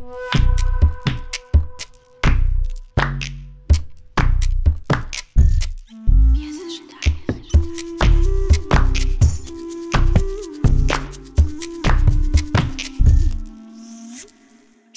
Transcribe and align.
Yeah. 0.00 0.39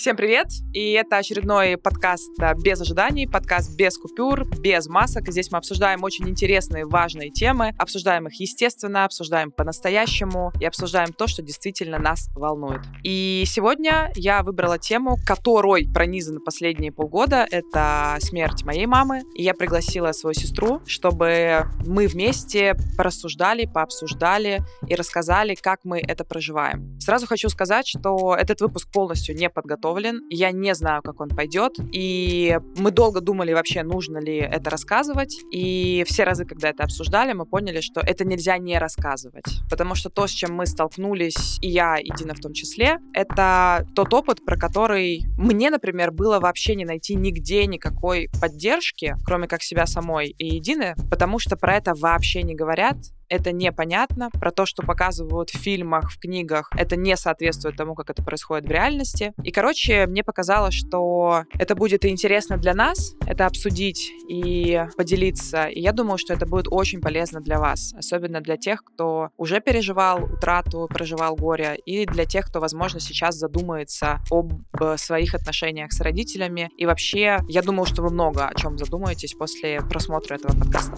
Всем 0.03 0.17
привет! 0.17 0.47
И 0.73 0.91
это 0.91 1.15
очередной 1.15 1.77
подкаст 1.77 2.29
без 2.61 2.81
ожиданий, 2.81 3.25
подкаст 3.25 3.73
без 3.77 3.97
купюр, 3.97 4.45
без 4.59 4.87
масок. 4.87 5.31
Здесь 5.31 5.49
мы 5.49 5.59
обсуждаем 5.59 6.03
очень 6.03 6.27
интересные, 6.27 6.85
важные 6.85 7.29
темы, 7.29 7.73
обсуждаем 7.77 8.27
их 8.27 8.37
естественно, 8.37 9.05
обсуждаем 9.05 9.49
по-настоящему 9.49 10.51
и 10.59 10.65
обсуждаем 10.65 11.13
то, 11.13 11.27
что 11.27 11.41
действительно 11.41 11.99
нас 11.99 12.27
волнует. 12.35 12.81
И 13.03 13.45
сегодня 13.45 14.11
я 14.15 14.43
выбрала 14.43 14.77
тему, 14.77 15.15
которой 15.25 15.87
пронизаны 15.93 16.41
последние 16.41 16.91
полгода. 16.91 17.47
Это 17.49 18.17
смерть 18.19 18.65
моей 18.65 18.87
мамы. 18.87 19.21
И 19.35 19.43
я 19.43 19.53
пригласила 19.53 20.11
свою 20.11 20.33
сестру, 20.33 20.81
чтобы 20.85 21.67
мы 21.87 22.07
вместе 22.07 22.75
порассуждали, 22.97 23.71
пообсуждали 23.73 24.63
и 24.85 24.95
рассказали, 24.95 25.55
как 25.55 25.85
мы 25.85 26.01
это 26.01 26.25
проживаем. 26.25 26.99
Сразу 26.99 27.25
хочу 27.25 27.47
сказать, 27.47 27.87
что 27.87 28.35
этот 28.37 28.59
выпуск 28.59 28.91
полностью 28.91 29.33
не 29.37 29.49
подготовлен 29.49 29.92
подготовлен. 29.93 30.21
Я 30.29 30.51
не 30.51 30.73
знаю, 30.75 31.01
как 31.01 31.19
он 31.21 31.29
пойдет. 31.29 31.75
И 31.91 32.57
мы 32.77 32.91
долго 32.91 33.21
думали 33.21 33.53
вообще, 33.53 33.83
нужно 33.83 34.17
ли 34.17 34.37
это 34.37 34.69
рассказывать. 34.69 35.37
И 35.51 36.03
все 36.07 36.23
разы, 36.23 36.45
когда 36.45 36.69
это 36.69 36.83
обсуждали, 36.83 37.33
мы 37.33 37.45
поняли, 37.45 37.81
что 37.81 38.01
это 38.01 38.25
нельзя 38.25 38.57
не 38.57 38.77
рассказывать. 38.77 39.45
Потому 39.69 39.95
что 39.95 40.09
то, 40.09 40.27
с 40.27 40.31
чем 40.31 40.55
мы 40.55 40.65
столкнулись, 40.65 41.59
и 41.61 41.69
я, 41.69 41.97
и 41.97 42.09
Дина 42.17 42.33
в 42.33 42.39
том 42.39 42.53
числе, 42.53 42.99
это 43.13 43.85
тот 43.95 44.13
опыт, 44.13 44.43
про 44.45 44.57
который 44.57 45.25
мне, 45.37 45.69
например, 45.69 46.11
было 46.11 46.39
вообще 46.39 46.75
не 46.75 46.85
найти 46.85 47.15
нигде 47.15 47.65
никакой 47.65 48.29
поддержки, 48.41 49.15
кроме 49.25 49.47
как 49.47 49.63
себя 49.63 49.85
самой 49.85 50.29
и 50.29 50.55
Едины, 50.55 50.95
потому 51.09 51.39
что 51.39 51.55
про 51.55 51.75
это 51.75 51.93
вообще 51.95 52.43
не 52.43 52.55
говорят 52.55 52.97
это 53.29 53.51
непонятно, 53.51 54.29
про 54.29 54.51
то, 54.51 54.65
что 54.65 54.83
показывают 54.83 55.49
в 55.49 55.57
фильмах, 55.57 56.11
в 56.11 56.19
книгах, 56.19 56.69
это 56.77 56.95
не 56.95 57.15
соответствует 57.17 57.75
тому, 57.75 57.95
как 57.95 58.09
это 58.09 58.23
происходит 58.23 58.65
в 58.67 58.71
реальности. 58.71 59.33
И, 59.43 59.51
короче, 59.51 60.05
мне 60.07 60.23
показалось, 60.23 60.73
что 60.73 61.43
это 61.53 61.75
будет 61.75 62.05
интересно 62.05 62.57
для 62.57 62.73
нас, 62.73 63.13
это 63.25 63.45
обсудить 63.45 64.11
и 64.29 64.85
поделиться. 64.97 65.65
И 65.65 65.81
я 65.81 65.91
думаю, 65.91 66.17
что 66.17 66.33
это 66.33 66.45
будет 66.45 66.67
очень 66.69 67.01
полезно 67.01 67.41
для 67.41 67.59
вас, 67.59 67.93
особенно 67.97 68.41
для 68.41 68.57
тех, 68.57 68.83
кто 68.83 69.29
уже 69.37 69.61
переживал 69.61 70.23
утрату, 70.23 70.87
проживал 70.91 71.35
горе, 71.35 71.77
и 71.85 72.05
для 72.05 72.25
тех, 72.25 72.45
кто, 72.45 72.59
возможно, 72.59 72.99
сейчас 72.99 73.35
задумается 73.35 74.21
об 74.29 74.53
своих 74.97 75.33
отношениях 75.33 75.91
с 75.91 76.01
родителями. 76.01 76.69
И 76.77 76.85
вообще, 76.85 77.39
я 77.47 77.61
думаю, 77.61 77.85
что 77.85 78.01
вы 78.01 78.09
много 78.09 78.47
о 78.47 78.53
чем 78.55 78.77
задумаетесь 78.77 79.33
после 79.33 79.81
просмотра 79.81 80.35
этого 80.35 80.57
подкаста. 80.57 80.97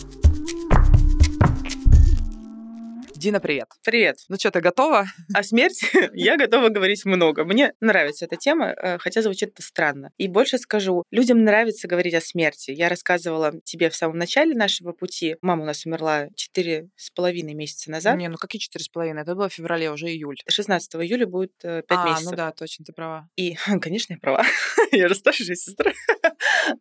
Дина, 3.25 3.39
привет. 3.39 3.69
Привет. 3.83 4.17
Ну 4.29 4.35
что, 4.37 4.51
ты 4.51 4.61
готова? 4.61 5.07
О 5.33 5.41
смерти 5.41 5.87
я 6.13 6.37
готова 6.37 6.69
говорить 6.69 7.05
много. 7.05 7.43
Мне 7.43 7.73
нравится 7.79 8.25
эта 8.25 8.35
тема, 8.35 8.67
э, 8.67 8.99
хотя 8.99 9.23
звучит 9.23 9.49
это 9.49 9.63
странно. 9.63 10.11
И 10.19 10.27
больше 10.27 10.59
скажу, 10.59 11.01
людям 11.09 11.43
нравится 11.43 11.87
говорить 11.87 12.13
о 12.13 12.21
смерти. 12.21 12.69
Я 12.69 12.87
рассказывала 12.87 13.53
тебе 13.63 13.89
в 13.89 13.95
самом 13.95 14.19
начале 14.19 14.53
нашего 14.53 14.91
пути. 14.91 15.37
Мама 15.41 15.63
у 15.63 15.65
нас 15.65 15.87
умерла 15.87 16.27
четыре 16.35 16.89
с 16.97 17.09
половиной 17.09 17.55
месяца 17.55 17.89
назад. 17.89 18.15
Не, 18.15 18.29
ну 18.29 18.37
какие 18.37 18.59
четыре 18.59 18.83
с 18.83 18.89
половиной? 18.89 19.23
Это 19.23 19.33
было 19.33 19.49
в 19.49 19.53
феврале, 19.53 19.89
уже 19.89 20.05
июль. 20.05 20.37
16 20.47 20.93
июля 20.97 21.25
будет 21.25 21.53
э, 21.63 21.81
пять 21.81 21.97
а, 21.99 22.09
месяцев. 22.09 22.29
ну 22.29 22.37
да, 22.37 22.51
точно, 22.51 22.85
ты 22.85 22.93
права. 22.93 23.27
И, 23.37 23.57
конечно, 23.81 24.13
я 24.13 24.19
права. 24.19 24.45
я 24.91 25.07
же 25.07 25.15
старшая 25.15 25.55
сестра. 25.55 25.91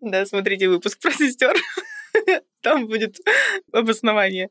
да, 0.02 0.26
смотрите 0.26 0.68
выпуск 0.68 1.00
про 1.00 1.10
сестер. 1.10 1.56
Там 2.60 2.86
будет 2.86 3.16
обоснование. 3.72 4.50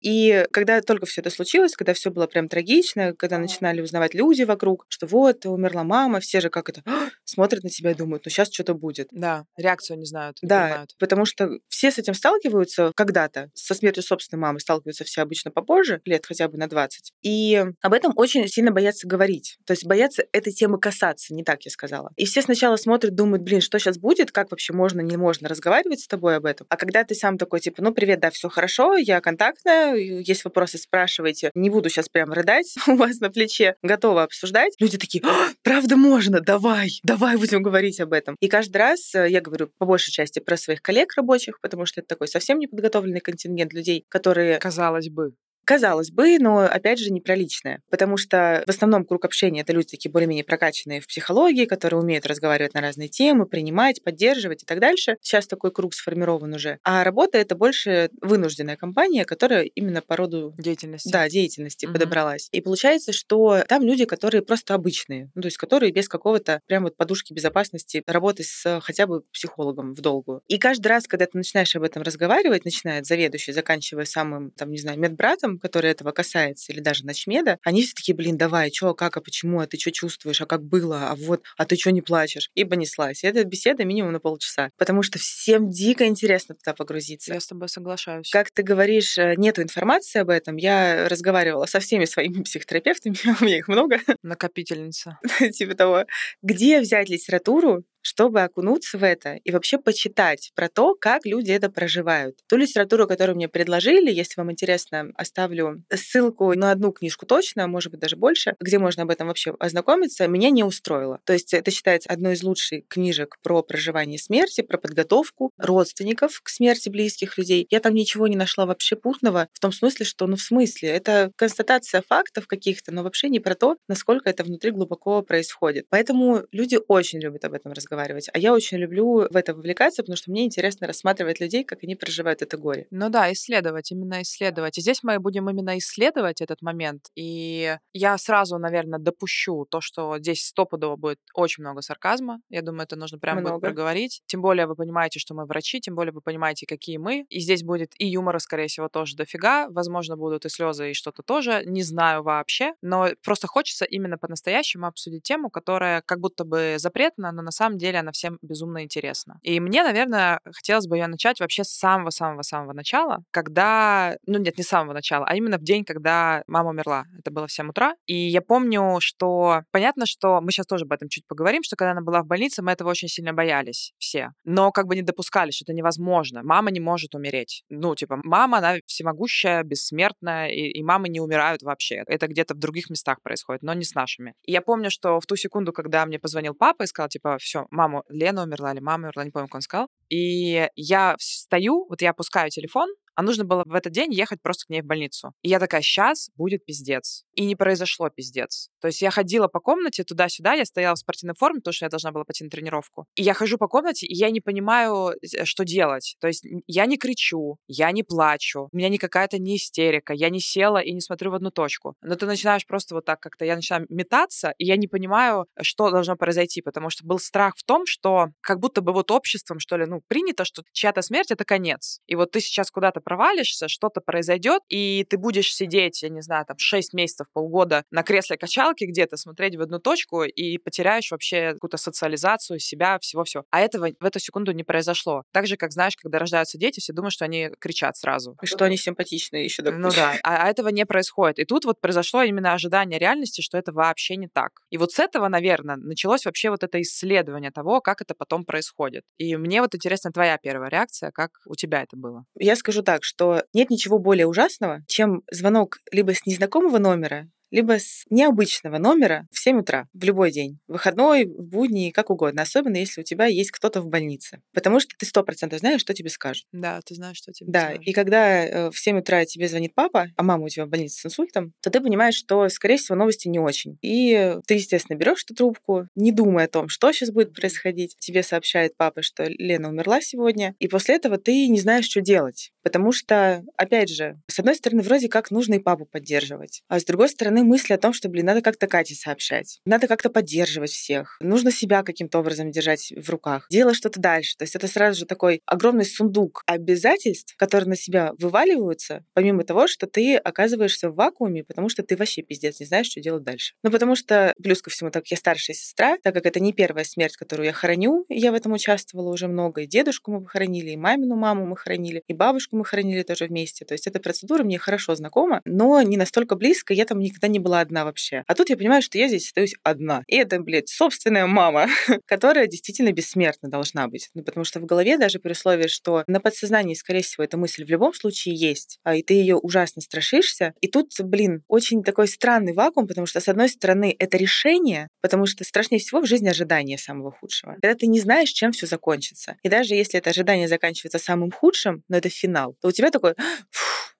И 0.00 0.46
когда 0.50 0.80
только 0.80 1.06
все 1.06 1.20
это 1.20 1.30
случилось, 1.30 1.74
когда 1.76 1.94
все 1.94 2.10
было 2.10 2.26
прям 2.26 2.48
трагично, 2.48 3.14
когда 3.14 3.38
начинали 3.38 3.80
узнавать 3.80 4.14
люди 4.14 4.42
вокруг, 4.42 4.86
что 4.88 5.06
вот, 5.06 5.46
умерла 5.46 5.84
мама, 5.84 6.20
все 6.20 6.40
же 6.40 6.50
как 6.50 6.68
это 6.68 6.82
смотрят 7.24 7.62
на 7.62 7.70
тебя 7.70 7.92
и 7.92 7.94
думают, 7.94 8.24
ну 8.24 8.30
сейчас 8.30 8.52
что-то 8.52 8.74
будет. 8.74 9.08
Да, 9.10 9.44
реакцию 9.56 9.98
не 9.98 10.06
знают. 10.06 10.38
Не 10.42 10.48
да, 10.48 10.62
понимают. 10.62 10.96
потому 10.98 11.24
что 11.24 11.50
все 11.68 11.90
с 11.90 11.98
этим 11.98 12.14
сталкиваются 12.14 12.92
когда-то. 12.94 13.50
Со 13.54 13.74
смертью 13.74 14.02
собственной 14.02 14.40
мамы 14.40 14.60
сталкиваются 14.60 15.04
все 15.04 15.22
обычно 15.22 15.50
попозже, 15.50 16.00
лет 16.04 16.26
хотя 16.26 16.48
бы 16.48 16.58
на 16.58 16.68
20. 16.68 17.12
И 17.22 17.64
об 17.80 17.92
этом 17.92 18.12
очень 18.16 18.46
сильно 18.48 18.72
боятся 18.72 19.06
говорить. 19.06 19.58
То 19.66 19.72
есть 19.72 19.86
боятся 19.86 20.24
этой 20.32 20.52
темы 20.52 20.78
касаться, 20.78 21.34
не 21.34 21.44
так 21.44 21.62
я 21.64 21.70
сказала. 21.70 22.12
И 22.16 22.24
все 22.24 22.42
сначала 22.42 22.76
смотрят, 22.76 23.14
думают, 23.14 23.42
блин, 23.42 23.60
что 23.60 23.78
сейчас 23.78 23.98
будет, 23.98 24.32
как 24.32 24.50
вообще 24.50 24.72
можно, 24.72 25.00
не 25.00 25.16
можно 25.16 25.48
разговаривать 25.48 26.00
с 26.00 26.08
тобой 26.08 26.36
об 26.36 26.46
этом. 26.46 26.66
А 26.70 26.76
когда 26.76 27.04
ты 27.04 27.14
сам 27.14 27.38
такой, 27.38 27.60
типа, 27.60 27.82
ну, 27.82 27.92
привет, 27.92 28.20
да, 28.20 28.30
все 28.30 28.48
хорошо, 28.48 28.96
я 28.96 29.20
контактная, 29.20 29.89
есть 29.94 30.44
вопросы, 30.44 30.78
спрашивайте. 30.78 31.50
Не 31.54 31.70
буду 31.70 31.88
сейчас 31.88 32.08
прям 32.08 32.32
рыдать 32.32 32.74
у 32.86 32.96
вас 32.96 33.20
на 33.20 33.30
плече, 33.30 33.76
готова 33.82 34.22
обсуждать. 34.22 34.74
Люди 34.78 34.98
такие, 34.98 35.22
«А, 35.24 35.50
правда 35.62 35.96
можно, 35.96 36.40
давай, 36.40 37.00
давай 37.02 37.36
будем 37.36 37.62
говорить 37.62 38.00
об 38.00 38.12
этом. 38.12 38.36
И 38.40 38.48
каждый 38.48 38.78
раз 38.78 39.14
э, 39.14 39.28
я 39.28 39.40
говорю 39.40 39.70
по 39.78 39.86
большей 39.86 40.12
части 40.12 40.38
про 40.38 40.56
своих 40.56 40.82
коллег 40.82 41.14
рабочих, 41.16 41.60
потому 41.60 41.86
что 41.86 42.00
это 42.00 42.08
такой 42.08 42.28
совсем 42.28 42.58
неподготовленный 42.58 43.20
контингент 43.20 43.72
людей, 43.72 44.04
которые... 44.08 44.58
Казалось 44.58 45.08
бы. 45.08 45.32
Казалось 45.70 46.10
бы, 46.10 46.36
но 46.40 46.64
опять 46.64 46.98
же 46.98 47.12
не 47.12 47.20
про 47.20 47.36
личное, 47.36 47.80
потому 47.90 48.16
что 48.16 48.64
в 48.66 48.70
основном 48.70 49.04
круг 49.04 49.24
общения 49.24 49.60
это 49.60 49.72
люди 49.72 49.90
такие 49.90 50.10
более-менее 50.10 50.42
прокачанные 50.42 51.00
в 51.00 51.06
психологии, 51.06 51.64
которые 51.64 52.00
умеют 52.00 52.26
разговаривать 52.26 52.74
на 52.74 52.80
разные 52.80 53.06
темы, 53.08 53.46
принимать, 53.46 54.02
поддерживать 54.02 54.64
и 54.64 54.66
так 54.66 54.80
дальше. 54.80 55.16
Сейчас 55.22 55.46
такой 55.46 55.70
круг 55.70 55.94
сформирован 55.94 56.54
уже. 56.54 56.80
А 56.82 57.04
работа 57.04 57.38
это 57.38 57.54
больше 57.54 58.10
вынужденная 58.20 58.76
компания, 58.76 59.24
которая 59.24 59.62
именно 59.62 60.02
по 60.02 60.16
роду 60.16 60.52
деятельности. 60.58 61.08
Да, 61.08 61.28
деятельности 61.28 61.86
угу. 61.86 61.92
подобралась. 61.92 62.48
И 62.50 62.60
получается, 62.60 63.12
что 63.12 63.62
там 63.68 63.84
люди, 63.84 64.06
которые 64.06 64.42
просто 64.42 64.74
обычные, 64.74 65.30
ну, 65.36 65.42
то 65.42 65.46
есть 65.46 65.56
которые 65.56 65.92
без 65.92 66.08
какого-то 66.08 66.62
прям 66.66 66.82
вот 66.82 66.96
подушки 66.96 67.32
безопасности 67.32 68.02
работы 68.08 68.42
с 68.42 68.80
хотя 68.80 69.06
бы 69.06 69.22
психологом 69.32 69.94
в 69.94 70.00
долгую. 70.00 70.42
И 70.48 70.58
каждый 70.58 70.88
раз, 70.88 71.06
когда 71.06 71.26
ты 71.26 71.38
начинаешь 71.38 71.76
об 71.76 71.84
этом 71.84 72.02
разговаривать, 72.02 72.64
начинает 72.64 73.06
заведующий, 73.06 73.52
заканчивая 73.52 74.04
самым, 74.04 74.50
там, 74.50 74.72
не 74.72 74.78
знаю, 74.78 74.98
медбратом, 74.98 75.59
который 75.60 75.90
этого 75.90 76.12
касается, 76.12 76.72
или 76.72 76.80
даже 76.80 77.04
начмеда, 77.04 77.58
они 77.62 77.82
все 77.82 77.92
такие, 77.94 78.14
блин, 78.14 78.36
давай, 78.36 78.72
что, 78.72 78.94
как, 78.94 79.16
а 79.16 79.20
почему, 79.20 79.60
а 79.60 79.66
ты 79.66 79.78
что 79.78 79.92
чувствуешь, 79.92 80.40
а 80.40 80.46
как 80.46 80.64
было, 80.64 81.10
а 81.10 81.14
вот, 81.14 81.42
а 81.56 81.64
ты 81.64 81.76
что 81.76 81.92
не 81.92 82.02
плачешь? 82.02 82.50
И 82.54 82.64
понеслась. 82.64 83.22
И 83.22 83.26
эта 83.26 83.44
беседа 83.44 83.84
минимум 83.84 84.12
на 84.12 84.20
полчаса, 84.20 84.70
потому 84.76 85.02
что 85.02 85.18
всем 85.18 85.70
дико 85.70 86.06
интересно 86.06 86.54
туда 86.54 86.74
погрузиться. 86.74 87.32
Я 87.32 87.40
с 87.40 87.46
тобой 87.46 87.68
соглашаюсь. 87.68 88.30
Как 88.30 88.50
ты 88.50 88.62
говоришь, 88.62 89.18
э, 89.18 89.34
нету 89.36 89.62
информации 89.62 90.20
об 90.20 90.30
этом. 90.30 90.56
Я 90.56 91.08
разговаривала 91.08 91.66
со 91.66 91.80
всеми 91.80 92.04
своими 92.04 92.42
психотерапевтами, 92.42 93.16
у 93.40 93.44
меня 93.44 93.58
их 93.58 93.68
много. 93.68 94.00
Накопительница. 94.22 95.18
Типа 95.52 95.74
того. 95.74 96.04
Где 96.42 96.80
взять 96.80 97.08
литературу, 97.08 97.84
чтобы 98.02 98.42
окунуться 98.42 98.98
в 98.98 99.04
это 99.04 99.34
и 99.44 99.50
вообще 99.50 99.78
почитать 99.78 100.52
про 100.54 100.68
то, 100.68 100.94
как 100.94 101.24
люди 101.26 101.50
это 101.50 101.70
проживают. 101.70 102.36
Ту 102.48 102.56
литературу, 102.56 103.06
которую 103.06 103.36
мне 103.36 103.48
предложили, 103.48 104.10
если 104.10 104.34
вам 104.40 104.50
интересно, 104.52 105.10
оставлю 105.14 105.82
ссылку 105.92 106.52
на 106.54 106.70
одну 106.72 106.92
книжку 106.92 107.26
точно, 107.26 107.66
может 107.66 107.90
быть, 107.90 108.00
даже 108.00 108.16
больше, 108.16 108.54
где 108.60 108.78
можно 108.78 109.02
об 109.02 109.10
этом 109.10 109.28
вообще 109.28 109.54
ознакомиться, 109.58 110.26
меня 110.26 110.50
не 110.50 110.64
устроило. 110.64 111.20
То 111.24 111.32
есть 111.32 111.54
это 111.54 111.70
считается 111.70 112.10
одной 112.10 112.34
из 112.34 112.42
лучших 112.42 112.86
книжек 112.88 113.36
про 113.42 113.62
проживание 113.62 114.18
смерти, 114.18 114.62
про 114.62 114.78
подготовку 114.78 115.50
родственников 115.58 116.40
к 116.42 116.48
смерти 116.48 116.88
близких 116.88 117.38
людей. 117.38 117.66
Я 117.70 117.80
там 117.80 117.94
ничего 117.94 118.26
не 118.26 118.36
нашла 118.36 118.66
вообще 118.66 118.96
путного, 118.96 119.48
в 119.52 119.60
том 119.60 119.72
смысле, 119.72 120.06
что, 120.06 120.26
ну, 120.26 120.36
в 120.36 120.42
смысле, 120.42 120.88
это 120.88 121.32
констатация 121.36 122.02
фактов 122.06 122.46
каких-то, 122.46 122.92
но 122.92 123.02
вообще 123.02 123.28
не 123.28 123.40
про 123.40 123.54
то, 123.54 123.76
насколько 123.88 124.28
это 124.28 124.44
внутри 124.44 124.70
глубоко 124.70 125.22
происходит. 125.22 125.86
Поэтому 125.90 126.44
люди 126.52 126.78
очень 126.88 127.20
любят 127.20 127.44
об 127.44 127.54
этом 127.54 127.72
разговаривать 127.72 127.89
разговаривать. 127.90 128.28
А 128.32 128.38
я 128.38 128.52
очень 128.52 128.78
люблю 128.78 129.26
в 129.30 129.36
это 129.36 129.54
вовлекаться, 129.54 130.02
потому 130.02 130.16
что 130.16 130.30
мне 130.30 130.44
интересно 130.44 130.86
рассматривать 130.86 131.40
людей, 131.40 131.64
как 131.64 131.80
они 131.82 131.96
проживают 131.96 132.42
это 132.42 132.56
горе. 132.56 132.86
Ну 132.90 133.08
да, 133.10 133.32
исследовать, 133.32 133.90
именно 133.90 134.22
исследовать. 134.22 134.78
И 134.78 134.80
здесь 134.80 135.02
мы 135.02 135.18
будем 135.18 135.48
именно 135.50 135.76
исследовать 135.78 136.40
этот 136.40 136.62
момент. 136.62 137.08
И 137.16 137.76
я 137.92 138.18
сразу, 138.18 138.58
наверное, 138.58 138.98
допущу 138.98 139.66
то, 139.70 139.80
что 139.80 140.18
здесь 140.18 140.46
стопудово 140.46 140.96
будет 140.96 141.18
очень 141.34 141.62
много 141.62 141.82
сарказма. 141.82 142.40
Я 142.48 142.62
думаю, 142.62 142.84
это 142.84 142.96
нужно 142.96 143.18
прямо 143.18 143.40
много. 143.40 143.56
будет 143.56 143.62
проговорить. 143.62 144.22
Тем 144.26 144.40
более 144.40 144.66
вы 144.66 144.74
понимаете, 144.74 145.18
что 145.18 145.34
мы 145.34 145.44
врачи, 145.46 145.80
тем 145.80 145.94
более 145.94 146.12
вы 146.12 146.20
понимаете, 146.20 146.66
какие 146.66 146.98
мы. 146.98 147.26
И 147.28 147.40
здесь 147.40 147.62
будет 147.62 147.92
и 147.98 148.06
юмора, 148.06 148.38
скорее 148.38 148.68
всего, 148.68 148.88
тоже 148.88 149.16
дофига. 149.16 149.68
Возможно, 149.70 150.16
будут 150.16 150.46
и 150.46 150.48
слезы, 150.48 150.90
и 150.90 150.94
что-то 150.94 151.22
тоже. 151.22 151.62
Не 151.66 151.82
знаю 151.82 152.22
вообще. 152.22 152.74
Но 152.82 153.08
просто 153.24 153.46
хочется 153.46 153.84
именно 153.84 154.18
по-настоящему 154.18 154.86
обсудить 154.86 155.22
тему, 155.22 155.50
которая 155.50 156.02
как 156.02 156.20
будто 156.20 156.44
бы 156.44 156.76
запретна, 156.78 157.32
но 157.32 157.42
на 157.42 157.50
самом 157.50 157.79
деле 157.80 157.98
она 157.98 158.12
всем 158.12 158.38
безумно 158.42 158.84
интересна. 158.84 159.38
И 159.42 159.60
мне, 159.60 159.82
наверное, 159.82 160.40
хотелось 160.44 160.86
бы 160.86 160.96
ее 160.96 161.06
начать 161.06 161.40
вообще 161.40 161.64
с 161.64 161.70
самого-самого-самого 161.70 162.72
начала, 162.72 163.24
когда, 163.30 164.16
ну 164.26 164.38
нет, 164.38 164.58
не 164.58 164.64
с 164.64 164.68
самого 164.68 164.92
начала, 164.92 165.24
а 165.26 165.34
именно 165.34 165.58
в 165.58 165.62
день, 165.62 165.84
когда 165.84 166.42
мама 166.46 166.70
умерла. 166.70 167.04
Это 167.18 167.30
было 167.30 167.46
в 167.46 167.52
7 167.52 167.68
утра. 167.70 167.94
И 168.06 168.14
я 168.14 168.42
помню, 168.42 168.98
что 169.00 169.62
понятно, 169.70 170.06
что 170.06 170.40
мы 170.40 170.52
сейчас 170.52 170.66
тоже 170.66 170.84
об 170.84 170.92
этом 170.92 171.08
чуть 171.08 171.26
поговорим, 171.26 171.62
что 171.62 171.76
когда 171.76 171.92
она 171.92 172.02
была 172.02 172.22
в 172.22 172.26
больнице, 172.26 172.62
мы 172.62 172.72
этого 172.72 172.90
очень 172.90 173.08
сильно 173.08 173.32
боялись 173.32 173.92
все. 173.98 174.30
Но 174.44 174.72
как 174.72 174.86
бы 174.86 174.96
не 174.96 175.02
допускали, 175.02 175.50
что 175.50 175.64
это 175.64 175.72
невозможно. 175.72 176.42
Мама 176.42 176.70
не 176.70 176.80
может 176.80 177.14
умереть. 177.14 177.64
Ну, 177.68 177.94
типа, 177.94 178.20
мама, 178.22 178.58
она 178.58 178.76
всемогущая, 178.86 179.62
бессмертная, 179.62 180.48
и, 180.48 180.70
и 180.70 180.82
мамы 180.82 181.08
не 181.08 181.20
умирают 181.20 181.62
вообще. 181.62 182.02
Это 182.06 182.26
где-то 182.26 182.54
в 182.54 182.58
других 182.58 182.90
местах 182.90 183.22
происходит, 183.22 183.62
но 183.62 183.72
не 183.74 183.84
с 183.84 183.94
нашими. 183.94 184.34
И 184.44 184.52
я 184.52 184.60
помню, 184.60 184.90
что 184.90 185.20
в 185.20 185.26
ту 185.26 185.36
секунду, 185.36 185.72
когда 185.72 186.04
мне 186.06 186.18
позвонил 186.18 186.54
папа 186.54 186.84
и 186.84 186.86
сказал, 186.86 187.08
типа, 187.08 187.38
все, 187.38 187.66
маму, 187.70 188.04
Лена 188.08 188.42
умерла 188.42 188.72
или 188.72 188.80
мама 188.80 189.04
умерла, 189.04 189.24
не 189.24 189.30
помню, 189.30 189.48
как 189.48 189.56
он 189.56 189.62
сказал. 189.62 189.88
И 190.10 190.68
я 190.74 191.16
стою, 191.18 191.86
вот 191.88 192.02
я 192.02 192.10
опускаю 192.10 192.50
телефон, 192.50 192.88
а 193.20 193.22
нужно 193.22 193.44
было 193.44 193.64
в 193.66 193.74
этот 193.74 193.92
день 193.92 194.14
ехать 194.14 194.40
просто 194.40 194.64
к 194.66 194.70
ней 194.70 194.80
в 194.80 194.86
больницу. 194.86 195.34
И 195.42 195.50
я 195.50 195.58
такая, 195.58 195.82
сейчас 195.82 196.30
будет 196.36 196.64
пиздец. 196.64 197.24
И 197.34 197.44
не 197.44 197.54
произошло 197.54 198.08
пиздец. 198.08 198.70
То 198.80 198.88
есть 198.88 199.02
я 199.02 199.10
ходила 199.10 199.46
по 199.46 199.60
комнате 199.60 200.04
туда-сюда, 200.04 200.54
я 200.54 200.64
стояла 200.64 200.94
в 200.94 201.00
спортивной 201.00 201.34
форме, 201.34 201.60
потому 201.60 201.74
что 201.74 201.84
я 201.84 201.90
должна 201.90 202.12
была 202.12 202.24
пойти 202.24 202.44
на 202.44 202.50
тренировку. 202.50 203.04
И 203.16 203.22
я 203.22 203.34
хожу 203.34 203.58
по 203.58 203.68
комнате, 203.68 204.06
и 204.06 204.14
я 204.14 204.30
не 204.30 204.40
понимаю, 204.40 205.12
э, 205.20 205.44
что 205.44 205.64
делать. 205.64 206.16
То 206.18 206.28
есть 206.28 206.46
я 206.66 206.86
не 206.86 206.96
кричу, 206.96 207.58
я 207.66 207.92
не 207.92 208.02
плачу, 208.02 208.68
у 208.72 208.76
меня 208.76 208.88
не 208.88 208.96
какая-то 208.96 209.38
не 209.38 209.56
истерика, 209.56 210.14
я 210.14 210.30
не 210.30 210.40
села 210.40 210.78
и 210.78 210.92
не 210.92 211.02
смотрю 211.02 211.30
в 211.30 211.34
одну 211.34 211.50
точку. 211.50 211.96
Но 212.00 212.14
ты 212.14 212.24
начинаешь 212.24 212.66
просто 212.66 212.94
вот 212.94 213.04
так 213.04 213.20
как-то, 213.20 213.44
я 213.44 213.54
начинаю 213.54 213.84
метаться, 213.90 214.54
и 214.56 214.64
я 214.64 214.78
не 214.78 214.88
понимаю, 214.88 215.46
что 215.60 215.90
должно 215.90 216.16
произойти, 216.16 216.62
потому 216.62 216.88
что 216.88 217.04
был 217.04 217.18
страх 217.18 217.54
в 217.56 217.64
том, 217.64 217.84
что 217.84 218.28
как 218.40 218.60
будто 218.60 218.80
бы 218.80 218.94
вот 218.94 219.10
обществом, 219.10 219.58
что 219.58 219.76
ли, 219.76 219.84
ну, 219.84 219.99
принято, 220.08 220.44
что 220.44 220.62
чья-то 220.72 221.02
смерть— 221.02 221.30
это 221.30 221.44
конец. 221.44 222.00
И 222.06 222.14
вот 222.14 222.32
ты 222.32 222.40
сейчас 222.40 222.70
куда-то 222.70 223.00
провалишься, 223.00 223.68
что-то 223.68 224.00
произойдет, 224.00 224.62
и 224.68 225.06
ты 225.08 225.18
будешь 225.18 225.54
сидеть, 225.54 226.02
я 226.02 226.08
не 226.08 226.22
знаю, 226.22 226.44
там 226.46 226.58
6 226.58 226.92
месяцев, 226.94 227.26
полгода 227.32 227.84
на 227.90 228.02
кресле 228.02 228.36
качалки 228.36 228.84
где-то, 228.84 229.16
смотреть 229.16 229.56
в 229.56 229.60
одну 229.60 229.78
точку, 229.78 230.24
и 230.24 230.58
потеряешь 230.58 231.10
вообще 231.10 231.52
какую-то 231.54 231.76
социализацию 231.76 232.58
себя, 232.58 232.98
всего-всего. 232.98 233.44
А 233.50 233.60
этого 233.60 233.88
в 233.98 234.04
эту 234.04 234.18
секунду 234.18 234.52
не 234.52 234.64
произошло. 234.64 235.24
Так 235.32 235.46
же, 235.46 235.56
как, 235.56 235.72
знаешь, 235.72 235.96
когда 235.96 236.18
рождаются 236.18 236.58
дети, 236.58 236.80
все 236.80 236.92
думают, 236.92 237.12
что 237.12 237.24
они 237.24 237.50
кричат 237.58 237.96
сразу. 237.96 238.36
И 238.42 238.46
что 238.46 238.64
они 238.64 238.76
симпатичные 238.76 239.44
еще. 239.44 239.62
Ну 239.62 239.90
да, 239.90 240.16
а, 240.22 240.44
а 240.44 240.48
этого 240.48 240.68
не 240.68 240.86
происходит. 240.86 241.38
И 241.38 241.44
тут 241.44 241.64
вот 241.64 241.80
произошло 241.80 242.22
именно 242.22 242.52
ожидание 242.52 242.98
реальности, 242.98 243.40
что 243.40 243.58
это 243.58 243.72
вообще 243.72 244.16
не 244.16 244.28
так. 244.28 244.60
И 244.70 244.78
вот 244.78 244.92
с 244.92 244.98
этого, 244.98 245.28
наверное, 245.28 245.76
началось 245.76 246.24
вообще 246.24 246.50
вот 246.50 246.62
это 246.62 246.80
исследование 246.80 247.50
того, 247.50 247.80
как 247.80 248.00
это 248.00 248.14
потом 248.14 248.44
происходит. 248.44 249.04
И 249.18 249.36
мне 249.36 249.60
вот 249.60 249.74
интересна 249.90 250.12
твоя 250.12 250.38
первая 250.38 250.70
реакция, 250.70 251.10
как 251.10 251.32
у 251.46 251.56
тебя 251.56 251.82
это 251.82 251.96
было. 251.96 252.24
Я 252.38 252.54
скажу 252.54 252.82
так, 252.82 253.02
что 253.02 253.42
нет 253.52 253.70
ничего 253.70 253.98
более 253.98 254.26
ужасного, 254.26 254.82
чем 254.86 255.22
звонок 255.32 255.78
либо 255.90 256.14
с 256.14 256.24
незнакомого 256.26 256.78
номера, 256.78 257.28
либо 257.50 257.78
с 257.78 258.04
необычного 258.10 258.78
номера 258.78 259.26
в 259.30 259.38
7 259.38 259.60
утра 259.60 259.88
в 259.92 260.04
любой 260.04 260.30
день. 260.30 260.58
Выходной, 260.68 261.24
в 261.26 261.42
будни, 261.42 261.90
как 261.90 262.10
угодно. 262.10 262.42
Особенно, 262.42 262.76
если 262.76 263.00
у 263.00 263.04
тебя 263.04 263.26
есть 263.26 263.50
кто-то 263.50 263.80
в 263.80 263.86
больнице. 263.88 264.40
Потому 264.52 264.80
что 264.80 264.94
ты 264.98 265.06
сто 265.06 265.22
процентов 265.22 265.60
знаешь, 265.60 265.80
что 265.80 265.94
тебе 265.94 266.10
скажут. 266.10 266.46
Да, 266.52 266.80
ты 266.84 266.94
знаешь, 266.94 267.16
что 267.16 267.32
тебе 267.32 267.50
Да, 267.50 267.66
скажут. 267.66 267.86
и 267.86 267.92
когда 267.92 268.44
э, 268.44 268.70
в 268.70 268.78
7 268.78 268.98
утра 268.98 269.24
тебе 269.24 269.48
звонит 269.48 269.74
папа, 269.74 270.08
а 270.16 270.22
мама 270.22 270.44
у 270.44 270.48
тебя 270.48 270.66
в 270.66 270.68
больнице 270.68 271.00
с 271.00 271.06
инсультом, 271.06 271.52
то 271.60 271.70
ты 271.70 271.80
понимаешь, 271.80 272.14
что, 272.14 272.48
скорее 272.48 272.76
всего, 272.76 272.96
новости 272.96 273.28
не 273.28 273.38
очень. 273.38 273.78
И 273.82 274.36
ты, 274.46 274.54
естественно, 274.54 274.96
берешь 274.96 275.24
эту 275.24 275.34
трубку, 275.34 275.88
не 275.94 276.12
думая 276.12 276.46
о 276.46 276.48
том, 276.48 276.68
что 276.68 276.92
сейчас 276.92 277.10
будет 277.10 277.34
происходить. 277.34 277.96
Тебе 277.98 278.22
сообщает 278.22 278.76
папа, 278.76 279.02
что 279.02 279.24
Лена 279.24 279.68
умерла 279.68 280.00
сегодня. 280.00 280.54
И 280.58 280.68
после 280.68 280.96
этого 280.96 281.18
ты 281.18 281.48
не 281.48 281.60
знаешь, 281.60 281.86
что 281.86 282.00
делать. 282.00 282.52
Потому 282.62 282.92
что, 282.92 283.42
опять 283.56 283.88
же, 283.88 284.20
с 284.28 284.38
одной 284.38 284.54
стороны, 284.54 284.82
вроде 284.82 285.08
как 285.08 285.30
нужно 285.30 285.54
и 285.54 285.58
папу 285.58 285.86
поддерживать. 285.86 286.62
А 286.68 286.78
с 286.78 286.84
другой 286.84 287.08
стороны, 287.08 287.39
мысли 287.44 287.74
о 287.74 287.78
том, 287.78 287.92
что, 287.92 288.08
блин, 288.08 288.26
надо 288.26 288.42
как-то 288.42 288.66
Кате 288.66 288.94
сообщать. 288.94 289.60
Надо 289.64 289.86
как-то 289.88 290.10
поддерживать 290.10 290.70
всех. 290.70 291.16
Нужно 291.20 291.50
себя 291.50 291.82
каким-то 291.82 292.18
образом 292.18 292.50
держать 292.50 292.92
в 292.96 293.08
руках. 293.10 293.46
Делать 293.50 293.76
что-то 293.76 294.00
дальше. 294.00 294.36
То 294.36 294.44
есть 294.44 294.54
это 294.54 294.68
сразу 294.68 295.00
же 295.00 295.06
такой 295.06 295.40
огромный 295.46 295.84
сундук 295.84 296.42
обязательств, 296.46 297.34
которые 297.36 297.68
на 297.68 297.76
себя 297.76 298.12
вываливаются, 298.18 299.04
помимо 299.14 299.44
того, 299.44 299.66
что 299.66 299.86
ты 299.86 300.16
оказываешься 300.16 300.90
в 300.90 300.94
вакууме, 300.94 301.44
потому 301.44 301.68
что 301.68 301.82
ты 301.82 301.96
вообще 301.96 302.22
пиздец 302.22 302.60
не 302.60 302.66
знаешь, 302.66 302.86
что 302.86 303.00
делать 303.00 303.22
дальше. 303.22 303.54
Ну, 303.62 303.70
потому 303.70 303.96
что, 303.96 304.32
плюс 304.42 304.62
ко 304.62 304.70
всему, 304.70 304.90
так 304.90 305.06
я 305.08 305.16
старшая 305.16 305.54
сестра, 305.54 305.96
так 306.02 306.14
как 306.14 306.26
это 306.26 306.40
не 306.40 306.52
первая 306.52 306.84
смерть, 306.84 307.16
которую 307.16 307.46
я 307.46 307.52
хороню, 307.52 308.04
я 308.08 308.32
в 308.32 308.34
этом 308.34 308.52
участвовала 308.52 309.10
уже 309.10 309.28
много, 309.28 309.62
и 309.62 309.66
дедушку 309.66 310.12
мы 310.12 310.26
хоронили, 310.26 310.70
и 310.70 310.76
мамину 310.76 311.16
маму 311.16 311.46
мы 311.46 311.56
хоронили, 311.56 312.02
и 312.06 312.12
бабушку 312.12 312.56
мы 312.56 312.64
хоронили 312.64 313.02
тоже 313.02 313.26
вместе. 313.26 313.64
То 313.64 313.74
есть 313.74 313.86
эта 313.86 314.00
процедура 314.00 314.42
мне 314.44 314.58
хорошо 314.58 314.94
знакома, 314.94 315.40
но 315.44 315.82
не 315.82 315.96
настолько 315.96 316.36
близко, 316.36 316.74
я 316.74 316.84
там 316.84 316.98
никогда 316.98 317.28
не 317.30 317.38
была 317.38 317.60
одна 317.60 317.84
вообще. 317.84 318.24
А 318.26 318.34
тут 318.34 318.50
я 318.50 318.56
понимаю, 318.56 318.82
что 318.82 318.98
я 318.98 319.08
здесь 319.08 319.26
остаюсь 319.26 319.54
одна. 319.62 320.02
И 320.06 320.16
это, 320.16 320.40
блядь, 320.40 320.68
собственная 320.68 321.26
мама, 321.26 321.68
которая 322.06 322.46
действительно 322.46 322.92
бессмертна 322.92 323.48
должна 323.48 323.88
быть. 323.88 324.10
Ну, 324.14 324.22
потому 324.22 324.44
что 324.44 324.60
в 324.60 324.66
голове 324.66 324.98
даже 324.98 325.18
при 325.18 325.32
условии, 325.32 325.68
что 325.68 326.04
на 326.06 326.20
подсознании, 326.20 326.74
скорее 326.74 327.02
всего, 327.02 327.24
эта 327.24 327.36
мысль 327.36 327.64
в 327.64 327.68
любом 327.68 327.94
случае 327.94 328.34
есть, 328.34 328.78
а, 328.84 328.96
и 328.96 329.02
ты 329.02 329.14
ее 329.14 329.36
ужасно 329.36 329.82
страшишься. 329.82 330.54
И 330.60 330.68
тут, 330.68 330.92
блин, 331.00 331.42
очень 331.48 331.82
такой 331.82 332.08
странный 332.08 332.52
вакуум, 332.52 332.86
потому 332.86 333.06
что, 333.06 333.20
с 333.20 333.28
одной 333.28 333.48
стороны, 333.48 333.94
это 333.98 334.16
решение, 334.16 334.88
потому 335.00 335.26
что 335.26 335.44
страшнее 335.44 335.80
всего 335.80 336.00
в 336.00 336.06
жизни 336.06 336.28
ожидание 336.28 336.78
самого 336.78 337.12
худшего. 337.12 337.56
Когда 337.62 337.74
ты 337.74 337.86
не 337.86 338.00
знаешь, 338.00 338.30
чем 338.30 338.52
все 338.52 338.66
закончится. 338.66 339.36
И 339.42 339.48
даже 339.48 339.74
если 339.74 339.98
это 339.98 340.10
ожидание 340.10 340.48
заканчивается 340.48 340.98
самым 340.98 341.30
худшим, 341.30 341.82
но 341.88 341.96
это 341.96 342.08
финал, 342.08 342.56
то 342.60 342.68
у 342.68 342.72
тебя 342.72 342.90
такой, 342.90 343.14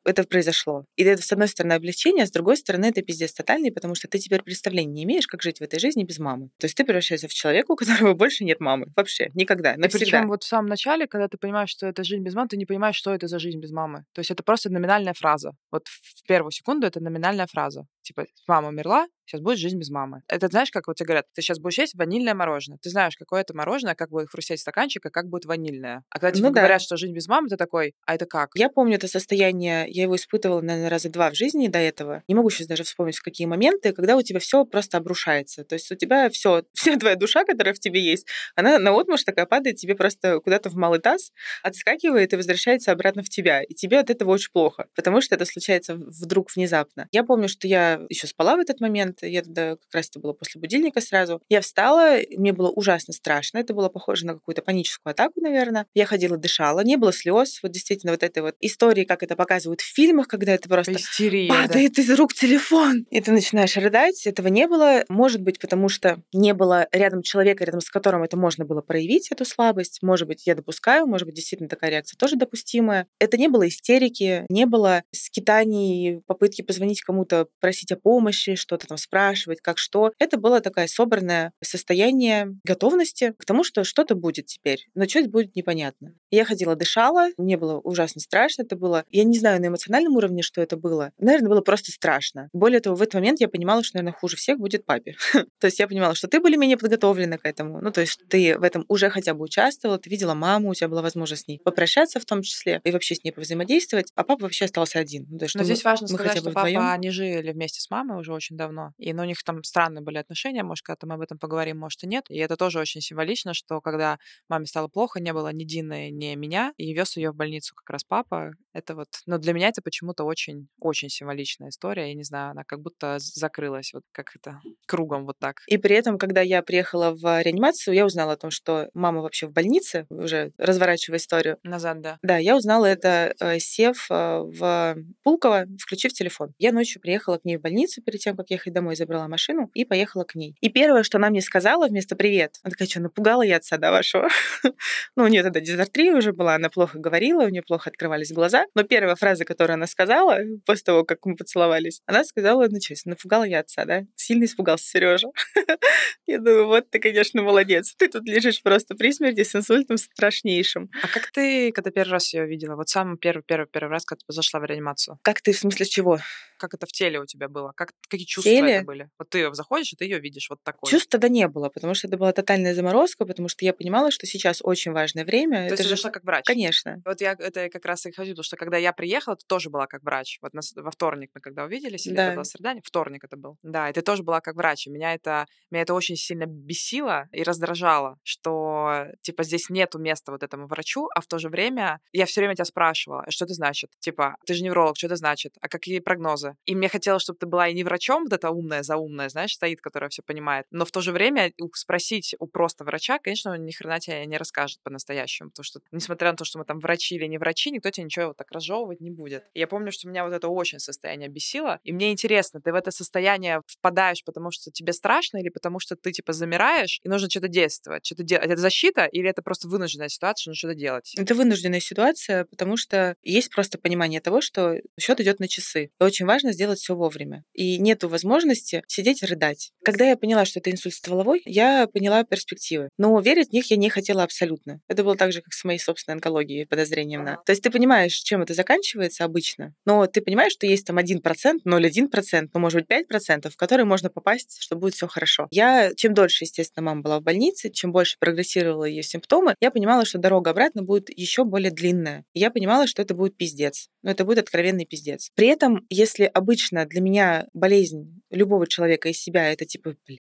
это 0.05 0.25
произошло. 0.25 0.85
И 0.97 1.05
это, 1.05 1.23
с 1.23 1.33
одной 1.33 1.49
стороны, 1.49 1.75
облегчение, 1.75 2.25
а 2.25 2.27
с 2.27 2.31
другой 2.31 2.57
стороны, 2.57 2.87
это 2.87 3.03
пиздец 3.03 3.33
тотальный, 3.33 3.73
потому 3.73 3.95
что 3.95 4.09
ты 4.09 4.19
теперь 4.19 4.43
представления 4.43 4.93
не 4.93 5.05
имеешь, 5.05 5.27
как 5.27 5.43
жить 5.43 5.59
в 5.59 5.63
этой 5.63 5.79
жизни 5.79 6.05
без 6.05 6.19
мамы. 6.19 6.51
То 6.59 6.67
есть 6.67 6.77
ты 6.77 6.85
превращаешься 6.85 7.29
в 7.29 7.35
человека, 7.35 7.73
у 7.73 7.77
которого 7.77 8.15
больше 8.15 8.45
нет 8.45 8.61
мамы. 8.61 8.87
Вообще. 8.97 9.31
Никогда. 9.35 9.75
И 9.75 9.79
Навсегда. 9.79 10.05
причем 10.05 10.29
вот 10.29 10.43
в 10.43 10.47
самом 10.47 10.69
начале, 10.69 11.07
когда 11.07 11.29
ты 11.29 11.37
понимаешь, 11.39 11.71
что 11.71 11.87
это 11.87 12.05
жизнь 12.05 12.23
без 12.23 12.35
мамы, 12.35 12.49
ты 12.49 12.57
не 12.57 12.67
понимаешь, 12.67 12.97
что 12.97 13.15
это 13.15 13.27
за 13.27 13.39
жизнь 13.39 13.59
без 13.59 13.71
мамы. 13.71 14.05
То 14.13 14.21
есть 14.21 14.31
это 14.31 14.43
просто 14.43 14.71
номинальная 14.71 15.15
фраза. 15.15 15.53
Вот 15.71 15.89
в 15.89 16.27
первую 16.27 16.53
секунду 16.53 16.87
это 16.87 17.01
номинальная 17.01 17.47
фраза. 17.47 17.87
Типа, 18.11 18.27
мама 18.49 18.69
умерла, 18.69 19.07
сейчас 19.25 19.41
будет 19.41 19.59
жизнь 19.59 19.79
без 19.79 19.89
мамы. 19.91 20.23
Это 20.27 20.49
знаешь, 20.49 20.73
как 20.73 20.89
вот 20.89 20.97
тебе 20.97 21.07
говорят, 21.07 21.27
ты 21.33 21.43
сейчас 21.43 21.61
будешь 21.61 21.79
есть 21.79 21.95
ванильное 21.95 22.35
мороженое. 22.35 22.79
Ты 22.83 22.91
знаешь, 22.91 23.15
какое 23.17 23.43
это 23.43 23.57
мороженое, 23.57 23.95
как 23.95 24.11
будет 24.11 24.29
хрустеть 24.29 24.59
стаканчик, 24.61 25.07
а 25.07 25.11
как 25.11 25.29
будет 25.29 25.45
ванильное. 25.45 26.03
А 26.11 26.19
когда 26.19 26.33
тебе 26.33 26.49
Ну 26.49 26.53
да. 26.55 26.63
говорят, 26.63 26.83
что 26.83 26.97
жизнь 26.97 27.13
без 27.15 27.29
мамы, 27.29 27.49
ты 27.49 27.57
такой, 27.57 27.95
а 28.05 28.17
это 28.17 28.27
как? 28.27 28.51
Я 28.57 28.69
помню 28.69 28.97
это 28.97 29.07
состояние, 29.07 29.87
я 29.89 30.03
его 30.03 30.17
испытывала, 30.17 30.61
наверное, 30.61 30.91
раза 30.91 31.09
два 31.09 31.31
в 31.31 31.37
жизни 31.37 31.69
до 31.69 31.79
этого. 31.79 32.25
Не 32.27 32.35
могу 32.35 32.51
сейчас 32.51 32.67
даже 32.67 32.83
вспомнить, 32.83 33.17
в 33.17 33.23
какие 33.23 33.47
моменты, 33.47 33.93
когда 33.93 34.17
у 34.17 34.23
тебя 34.23 34.41
все 34.41 34.65
просто 34.65 34.97
обрушается. 34.99 35.63
То 35.63 35.75
есть 35.77 35.93
у 35.93 35.95
тебя 35.95 36.29
все, 36.31 36.65
вся 36.75 36.97
твоя 36.97 37.15
душа, 37.15 37.45
которая 37.45 37.75
в 37.75 37.79
тебе 37.79 38.01
есть, 38.01 38.27
она 38.57 38.81
на 38.81 38.91
отмуж 38.93 39.23
такая 39.23 39.47
падает 39.47 39.77
тебе 39.77 39.95
просто 39.95 40.41
куда-то 40.41 40.69
в 40.71 40.75
малый 40.75 40.99
таз, 40.99 41.31
отскакивает 41.63 42.33
и 42.33 42.37
возвращается 42.37 42.91
обратно 42.91 43.23
в 43.23 43.29
тебя. 43.29 43.63
И 43.63 43.75
тебе 43.75 44.01
от 44.01 44.11
этого 44.11 44.31
очень 44.33 44.51
плохо, 44.53 44.87
потому 44.97 45.21
что 45.21 45.37
это 45.37 45.45
случается 45.45 45.95
вдруг 45.95 46.51
внезапно. 46.57 47.07
Я 47.13 47.23
помню, 47.23 47.49
что 47.49 47.69
я 47.69 48.00
еще 48.09 48.27
спала 48.27 48.57
в 48.57 48.61
этот 48.61 48.81
момент, 48.81 49.19
я 49.23 49.43
тогда 49.43 49.77
как 49.77 49.95
раз 49.95 50.09
это 50.09 50.21
было 50.21 50.33
после 50.33 50.61
будильника 50.61 51.01
сразу. 51.01 51.41
Я 51.49 51.61
встала, 51.61 52.19
мне 52.37 52.53
было 52.53 52.71
ужасно 52.71 53.13
страшно, 53.13 53.59
это 53.59 53.75
было 53.75 53.89
похоже 53.89 54.27
на 54.27 54.35
какую-то 54.35 54.63
паническую 54.63 55.13
атаку, 55.13 55.41
наверное. 55.41 55.87
Я 55.95 56.07
ходила, 56.07 56.37
дышала, 56.37 56.81
не 56.81 56.97
было 56.97 57.13
слез, 57.13 57.61
вот 57.63 57.73
действительно 57.73 58.13
вот 58.13 58.23
этой 58.23 58.43
вот 58.43 58.55
истории, 58.61 59.05
как 59.05 59.23
это 59.23 59.37
показывают 59.37 59.81
в 59.81 59.95
фильмах, 59.95 60.29
когда 60.29 60.53
это 60.53 60.69
просто 60.69 60.93
Истерия. 60.93 61.49
да. 61.49 61.63
падает 61.63 61.99
из 61.99 62.11
рук 62.11 62.35
телефон. 62.35 63.07
И 63.11 63.21
ты 63.21 63.33
начинаешь 63.33 63.77
рыдать. 63.77 64.27
Этого 64.27 64.49
не 64.49 64.67
было. 64.67 65.05
Может 65.09 65.43
быть, 65.43 65.59
потому 65.59 65.89
что 65.89 66.23
не 66.33 66.55
было 66.55 66.89
рядом 66.93 67.23
человека, 67.23 67.65
рядом 67.65 67.81
с 67.81 67.91
которым 67.91 68.23
это 68.23 68.37
можно 68.37 68.65
было 68.65 68.81
проявить, 68.81 69.31
эту 69.31 69.45
слабость. 69.45 69.99
Может 70.03 70.29
быть, 70.29 70.47
я 70.47 70.55
допускаю, 70.55 71.07
может 71.07 71.27
быть, 71.27 71.37
действительно 71.37 71.69
такая 71.69 71.91
реакция 71.91 72.17
тоже 72.17 72.37
допустимая. 72.37 73.07
Это 73.19 73.37
не 73.37 73.49
было 73.49 73.67
истерики, 73.69 74.45
не 74.49 74.67
было 74.67 75.03
скитаний, 75.13 76.23
попытки 76.27 76.63
позвонить 76.63 77.03
кому-то, 77.03 77.49
просить 77.61 77.90
о 77.93 77.97
помощи, 77.97 78.55
что-то 78.55 78.87
там 78.87 78.99
спрашивать, 78.99 79.61
как 79.61 79.79
что. 79.79 80.13
Это 80.19 80.37
было 80.37 80.61
такое 80.61 80.87
собранное 80.87 81.53
состояние 81.63 82.57
готовности 82.65 83.35
к 83.39 83.45
тому, 83.45 83.65
что 83.65 83.85
что-то 83.85 84.15
будет 84.15 84.47
теперь. 84.47 84.89
Но 84.95 85.07
что 85.09 85.21
это 85.21 85.31
будет 85.31 85.57
непонятно. 85.57 86.15
Я 86.31 86.45
ходила, 86.45 86.77
дышала, 86.77 87.29
мне 87.37 87.57
было 87.57 87.79
ужасно 87.79 88.21
страшно. 88.21 88.63
Это 88.63 88.77
было, 88.77 89.05
я 89.11 89.25
не 89.25 89.39
знаю 89.39 89.61
на 89.61 89.67
эмоциональном 89.67 90.17
уровне, 90.17 90.43
что 90.43 90.61
это 90.61 90.77
было, 90.77 91.13
наверное, 91.19 91.49
было 91.49 91.61
просто 91.61 91.93
страшно. 91.93 92.49
Более 92.53 92.81
того, 92.81 92.97
в 92.97 93.03
этот 93.03 93.15
момент 93.15 93.41
я 93.41 93.49
понимала, 93.49 93.83
что, 93.83 93.99
наверное, 93.99 94.19
хуже 94.19 94.37
всех 94.37 94.59
будет 94.59 94.85
папе. 94.85 95.17
то 95.59 95.67
есть 95.67 95.79
я 95.79 95.89
понимала, 95.89 96.15
что 96.15 96.29
ты 96.29 96.41
более-менее 96.41 96.77
подготовлена 96.77 97.39
к 97.39 97.47
этому. 97.47 97.81
Ну, 97.81 97.91
то 97.91 98.01
есть 98.01 98.21
ты 98.29 98.59
в 98.59 98.63
этом 98.63 98.85
уже 98.89 99.11
хотя 99.11 99.35
бы 99.35 99.45
участвовала, 99.45 99.99
ты 99.99 100.11
видела 100.11 100.35
маму, 100.35 100.71
у 100.71 100.75
тебя 100.75 100.89
была 100.89 101.03
возможность 101.03 101.45
с 101.45 101.49
ней 101.49 101.61
попрощаться 101.63 102.21
в 102.21 102.25
том 102.25 102.43
числе 102.43 102.81
и 102.85 102.91
вообще 102.91 103.15
с 103.15 103.25
ней 103.25 103.33
повзаимодействовать, 103.33 104.13
а 104.15 104.25
папа 104.25 104.43
вообще 104.43 104.67
остался 104.67 104.99
один. 104.99 105.27
Ну, 105.31 105.39
то 105.39 105.45
есть, 105.45 105.55
Но 105.55 105.65
здесь 105.65 105.85
мы, 105.85 105.91
важно 105.91 106.07
мы 106.11 106.15
сказать, 106.15 106.39
что 106.39 106.45
папа, 106.51 106.61
вдвоем. 106.61 106.81
они 106.83 107.11
жили 107.11 107.53
вместе 107.53 107.70
с 107.79 107.91
мамой 107.91 108.19
уже 108.19 108.33
очень 108.33 108.57
давно, 108.57 108.93
и 108.99 109.13
ну, 109.13 109.23
у 109.23 109.25
них 109.27 109.43
там 109.45 109.63
странные 109.63 110.03
были 110.03 110.19
отношения, 110.19 110.63
может, 110.63 110.85
когда-то 110.85 111.07
мы 111.07 111.15
об 111.15 111.21
этом 111.21 111.39
поговорим, 111.39 111.79
может, 111.79 112.03
и 112.05 112.07
нет. 112.07 112.25
И 112.31 112.39
это 112.39 112.57
тоже 112.57 112.79
очень 112.81 113.01
символично, 113.01 113.55
что 113.55 113.81
когда 113.81 114.19
маме 114.49 114.67
стало 114.67 114.89
плохо, 114.89 115.21
не 115.21 115.33
было 115.33 115.53
ни 115.53 115.65
Дины, 115.65 116.11
ни 116.11 116.35
меня, 116.35 116.73
и 116.77 116.93
вез 116.95 117.17
ее 117.17 117.31
в 117.33 117.37
больницу 117.37 117.75
как 117.75 117.91
раз 117.91 118.05
папа. 118.05 118.53
Это 118.73 118.95
вот, 118.95 119.09
ну, 119.27 119.39
для 119.39 119.53
меня 119.53 119.69
это 119.69 119.83
почему-то 119.83 120.25
очень, 120.25 120.69
очень 120.79 121.09
символичная 121.09 121.71
история. 121.71 122.09
Я 122.09 122.15
не 122.15 122.23
знаю, 122.25 122.53
она 122.53 122.65
как 122.65 122.81
будто 122.81 123.17
закрылась, 123.19 123.93
вот 123.93 124.05
как 124.13 124.35
это, 124.37 124.61
кругом 124.87 125.27
вот 125.27 125.39
так. 125.39 125.63
И 125.67 125.77
при 125.77 125.97
этом, 125.97 126.19
когда 126.19 126.41
я 126.41 126.63
приехала 126.63 127.13
в 127.13 127.43
реанимацию, 127.43 127.95
я 127.95 128.07
узнала 128.07 128.33
о 128.33 128.37
том, 128.37 128.51
что 128.51 128.89
мама 128.95 129.23
вообще 129.23 129.47
в 129.47 129.53
больнице, 129.53 130.07
уже 130.09 130.53
разворачивая 130.59 131.19
историю. 131.19 131.59
Назад, 131.63 132.01
да. 132.01 132.19
Да, 132.23 132.39
я 132.39 132.57
узнала 132.57 132.87
это, 132.87 133.35
э, 133.41 133.59
сев 133.59 134.07
э, 134.11 134.41
в 134.41 134.97
Пулково, 135.23 135.67
включив 135.79 136.13
телефон. 136.13 136.55
Я 136.59 136.73
ночью 136.73 137.01
приехала 137.01 137.39
к 137.39 137.45
ней 137.45 137.57
в 137.57 137.61
больницу 137.61 138.03
перед 138.03 138.21
тем, 138.21 138.37
как 138.37 138.51
ехать 138.51 138.73
домой, 138.73 138.97
забрала 138.97 139.29
машину 139.29 139.71
и 139.75 139.85
поехала 139.85 140.25
к 140.25 140.35
ней. 140.35 140.57
И 140.61 140.69
первое, 140.69 141.03
что 141.03 141.19
она 141.19 141.31
мне 141.31 141.41
сказала 141.41 141.89
вместо 141.89 142.17
«привет», 142.17 142.59
она 142.63 142.71
такая, 142.71 142.89
что, 142.89 143.01
напугала 143.01 143.43
я 143.43 143.57
отца, 143.57 143.77
да, 143.79 143.91
вашего? 143.91 144.29
ну, 145.17 145.25
у 145.25 145.29
нее 145.29 145.43
тогда 145.43 145.61
дизартрия 145.61 146.15
уже 146.15 146.33
была, 146.33 146.55
она 146.55 146.69
плохо 146.71 146.99
говорила, 146.99 147.45
у 147.45 147.49
нее 147.49 147.63
плохо 147.63 147.91
открывались 147.91 148.33
глаза. 148.33 148.60
Но 148.75 148.83
первая 148.83 149.17
фраза, 149.17 149.45
которую 149.45 149.75
она 149.75 149.87
сказала 149.87 150.39
после 150.67 150.85
того, 150.85 151.05
как 151.05 151.19
мы 151.25 151.37
поцеловались, 151.37 152.03
она 152.07 152.25
сказала, 152.25 152.69
ну, 152.69 152.79
честно, 152.81 153.11
напугала 153.11 153.45
я 153.45 153.61
отца, 153.61 153.85
да? 153.85 154.03
Сильно 154.17 154.45
испугался 154.45 154.87
Сережа. 154.89 155.29
я 156.27 156.39
думаю, 156.39 156.67
вот 156.67 156.91
ты, 156.91 156.99
конечно, 156.99 157.43
молодец. 157.43 157.95
Ты 157.97 158.09
тут 158.09 158.27
лежишь 158.29 158.63
просто 158.63 158.95
при 158.95 159.13
смерти 159.13 159.43
с 159.43 159.55
инсультом 159.55 159.97
страшнейшим. 159.97 160.91
А 161.03 161.09
как 161.09 161.31
ты, 161.33 161.73
когда 161.73 161.91
первый 161.91 162.13
раз 162.13 162.33
ее 162.33 162.47
видела? 162.47 162.77
Вот 162.77 162.89
самый 162.89 163.19
первый, 163.19 163.43
первый, 163.43 163.67
первый 163.67 163.91
раз, 163.91 164.05
когда 164.05 164.23
ты 164.27 164.33
зашла 164.33 164.61
в 164.61 164.65
реанимацию? 164.65 165.19
Как 165.23 165.41
ты, 165.41 165.53
в 165.53 165.59
смысле 165.59 165.87
чего? 165.87 166.19
Как 166.59 166.75
это 166.75 166.87
в 166.87 166.93
теле 166.93 167.21
у 167.21 167.27
тебя 167.27 167.49
было? 167.49 167.73
Как, 167.75 167.93
какие 168.09 168.27
чувства 168.27 168.53
теле? 168.53 168.73
это 168.75 168.85
были? 168.85 169.09
Вот 169.19 169.31
ты 169.31 169.53
заходишь, 169.55 169.93
и 169.93 169.97
ты 169.97 170.05
ее 170.05 170.21
видишь 170.21 170.49
вот 170.51 170.63
такой. 170.63 170.91
Чувств 170.91 171.09
тогда 171.09 171.29
не 171.29 171.49
было, 171.49 171.69
потому 171.69 171.95
что 171.95 172.07
это 172.07 172.19
была 172.19 172.33
тотальная 172.33 172.75
заморозка, 172.75 173.25
потому 173.25 173.49
что 173.49 173.65
я 173.65 173.73
понимала, 173.73 174.11
что 174.11 174.27
сейчас 174.27 174.61
очень 174.63 174.93
важное 174.93 175.25
время. 175.25 175.69
То 175.69 175.75
это 175.75 175.75
есть 175.75 175.83
же 175.85 175.89
зашла 175.91 176.11
как 176.11 176.25
врач? 176.25 176.45
Конечно. 176.45 177.01
Вот 177.05 177.21
я 177.21 177.33
это 177.33 177.69
как 177.71 177.85
раз 177.87 178.05
и 178.07 178.13
хочу, 178.13 178.31
потому 178.31 178.45
что 178.45 178.50
когда 178.57 178.77
я 178.77 178.93
приехала, 178.93 179.37
ты 179.37 179.45
тоже 179.47 179.71
была 179.71 179.87
как 179.87 180.03
врач. 180.03 180.39
Вот 180.43 180.55
на 180.55 180.61
во 180.77 180.91
вторник 180.91 181.31
мы 181.35 181.41
когда 181.41 181.65
увиделись, 181.65 182.07
или 182.07 182.15
это 182.15 182.31
Да. 182.31 182.35
было 182.37 182.43
среда? 182.45 182.75
Не, 182.75 182.81
Вторник 182.85 183.25
это 183.25 183.37
был. 183.37 183.57
Да, 183.63 183.89
и 183.91 183.93
ты 183.93 184.03
тоже 184.03 184.23
была 184.23 184.41
как 184.41 184.57
врач. 184.57 184.87
И 184.87 184.91
меня 184.91 185.15
это, 185.15 185.47
меня 185.71 185.83
это 185.83 185.95
очень 185.95 186.17
сильно 186.17 186.47
бесило 186.47 187.29
и 187.33 187.43
раздражало, 187.43 188.19
что, 188.23 189.07
типа, 189.23 189.43
здесь 189.45 189.71
нету 189.71 189.99
места 189.99 190.33
вот 190.33 190.43
этому 190.43 190.67
врачу, 190.67 191.09
а 191.15 191.21
в 191.21 191.27
то 191.27 191.39
же 191.39 191.49
время 191.49 192.01
я 192.13 192.27
все 192.27 192.41
время 192.41 192.55
тебя 192.55 192.65
спрашивала, 192.65 193.25
«А 193.27 193.31
что 193.31 193.45
это 193.45 193.55
значит? 193.55 193.91
Типа, 194.01 194.37
ты 194.47 194.55
же 194.55 194.63
невролог, 194.63 194.97
что 194.97 195.07
это 195.07 195.17
значит? 195.17 195.57
А 195.61 195.69
какие 195.69 195.99
прогнозы? 196.01 196.57
И 196.65 196.75
мне 196.75 196.89
хотелось, 196.89 197.23
чтобы 197.23 197.39
ты 197.39 197.47
была 197.47 197.69
и 197.69 197.75
не 197.75 197.85
врачом, 197.85 198.25
вот 198.25 198.33
эта 198.33 198.51
умная, 198.51 198.83
заумная, 198.83 199.29
знаешь, 199.29 199.53
стоит, 199.53 199.81
которая 199.81 200.11
все 200.11 200.23
понимает, 200.23 200.67
но 200.71 200.85
в 200.85 200.91
то 200.91 201.01
же 201.01 201.13
время 201.13 201.53
спросить 201.75 202.35
у 202.39 202.47
просто 202.47 202.85
врача, 202.85 203.19
конечно, 203.19 203.53
он 203.53 203.65
ни 203.65 203.73
хрена 203.73 204.01
тебе 204.01 204.25
не 204.27 204.37
расскажет 204.37 204.81
по-настоящему, 204.83 205.51
потому 205.51 205.65
что, 205.65 205.81
несмотря 205.93 206.31
на 206.31 206.37
то, 206.37 206.45
что 206.45 206.59
мы 206.59 206.65
там 206.65 206.79
врачи 206.81 207.17
или 207.17 207.27
не 207.27 207.39
врачи, 207.39 207.71
никто 207.71 207.91
тебе 207.91 208.05
ничего 208.05 208.29
вот 208.29 208.37
так 208.41 208.51
разжевывать 208.53 209.01
не 209.01 209.11
будет. 209.11 209.45
И 209.53 209.61
я 209.61 209.67
помню, 209.67 209.93
что 209.93 210.09
меня 210.09 210.25
вот 210.25 210.33
это 210.33 210.49
очень 210.49 210.79
состояние 210.79 211.29
бесило, 211.29 211.79
и 211.85 211.93
мне 211.93 212.11
интересно, 212.11 212.61
ты 212.61 212.73
в 212.73 212.75
это 212.75 212.91
состояние 212.91 213.61
впадаешь, 213.67 214.25
потому 214.25 214.51
что 214.51 214.71
тебе 214.71 214.95
страшно, 214.95 215.37
или 215.37 215.51
потому 215.51 215.79
что 215.79 215.95
ты, 215.95 216.11
типа, 216.11 216.33
замираешь, 216.33 217.01
и 217.03 217.09
нужно 217.09 217.29
что-то 217.29 217.49
действовать, 217.49 218.07
что-то 218.07 218.23
делать. 218.23 218.47
Это 218.47 218.57
защита, 218.57 219.05
или 219.05 219.29
это 219.29 219.43
просто 219.43 219.69
вынужденная 219.69 220.09
ситуация, 220.09 220.51
нужно 220.51 220.59
что-то 220.59 220.75
делать? 220.75 221.15
Это 221.19 221.35
вынужденная 221.35 221.81
ситуация, 221.81 222.47
потому 222.47 222.79
что 222.79 223.15
есть 223.23 223.51
просто 223.51 223.79
понимание 223.79 224.21
того, 224.21 224.41
что 224.41 224.77
счет 224.99 225.21
идет 225.21 225.39
на 225.39 225.49
часы. 225.49 225.91
И 226.01 226.03
очень 226.03 226.25
важно 226.25 226.53
сделать 226.53 226.79
все 226.79 226.95
вовремя. 226.95 227.45
И 227.53 227.79
нету 227.79 228.09
возможности 228.09 228.83
сидеть 228.87 229.23
и 229.23 229.27
рыдать. 229.27 229.73
Когда 229.85 230.09
я 230.09 230.17
поняла, 230.17 230.47
что 230.47 230.61
это 230.61 230.71
инсульт 230.71 230.95
стволовой, 230.95 231.43
я 231.45 231.87
поняла 231.87 232.25
перспективы. 232.25 232.89
Но 232.97 233.21
верить 233.21 233.51
в 233.51 233.53
них 233.53 233.71
я 233.71 233.77
не 233.77 233.91
хотела 233.91 234.23
абсолютно. 234.23 234.81
Это 234.89 235.05
было 235.05 235.17
так 235.17 235.33
же, 235.33 235.43
как 235.43 235.53
с 235.53 235.65
моей 235.65 235.79
собственной 235.79 236.15
онкологией, 236.15 236.67
подозрением 236.67 237.25
на. 237.25 237.37
То 237.45 237.51
есть 237.53 237.63
ты 237.63 237.71
понимаешь, 237.71 238.23
чем 238.31 238.43
это 238.43 238.55
заканчивается 238.55 239.25
обычно, 239.25 239.75
но 239.85 240.07
ты 240.07 240.21
понимаешь, 240.21 240.53
что 240.53 240.65
есть 240.65 240.87
там 240.87 240.99
1%, 240.99 241.21
0,1%, 241.67 242.49
ну, 242.55 242.61
может 242.61 242.87
быть, 242.87 243.11
5%, 243.11 243.51
в 243.51 243.57
которые 243.57 243.87
можно 243.87 244.09
попасть, 244.09 244.59
что 244.61 244.77
будет 244.77 244.95
все 244.95 245.09
хорошо. 245.09 245.49
Я, 245.51 245.93
чем 245.97 246.15
дольше, 246.15 246.45
естественно, 246.45 246.85
мама 246.85 247.03
была 247.03 247.19
в 247.19 247.25
больнице, 247.25 247.71
чем 247.71 247.91
больше 247.91 248.19
прогрессировала 248.21 248.85
ее 248.85 249.03
симптомы, 249.03 249.57
я 249.61 249.73
понимала, 249.73 250.05
что 250.05 250.19
дорога 250.19 250.51
обратно 250.51 250.85
будет 250.85 251.11
еще 251.11 251.43
более 251.43 251.73
длинная. 251.73 252.25
Я 252.33 252.53
понимала, 252.53 252.87
что 252.87 253.03
это 253.03 253.15
будет 253.15 253.37
пиздец. 253.37 253.89
Но 254.03 254.13
это 254.13 254.25
будет 254.25 254.39
откровенный 254.39 254.87
пиздец. 254.87 255.31
При 255.35 255.49
этом, 255.49 255.85
если 255.91 256.31
обычно 256.33 256.87
для 256.87 257.01
меня 257.01 257.49
болезнь 257.53 258.23
любого 258.31 258.69
человека 258.69 259.09
из 259.09 259.21
себя 259.21 259.53
это 259.53 259.65
типа, 259.65 259.97
блин, 260.07 260.21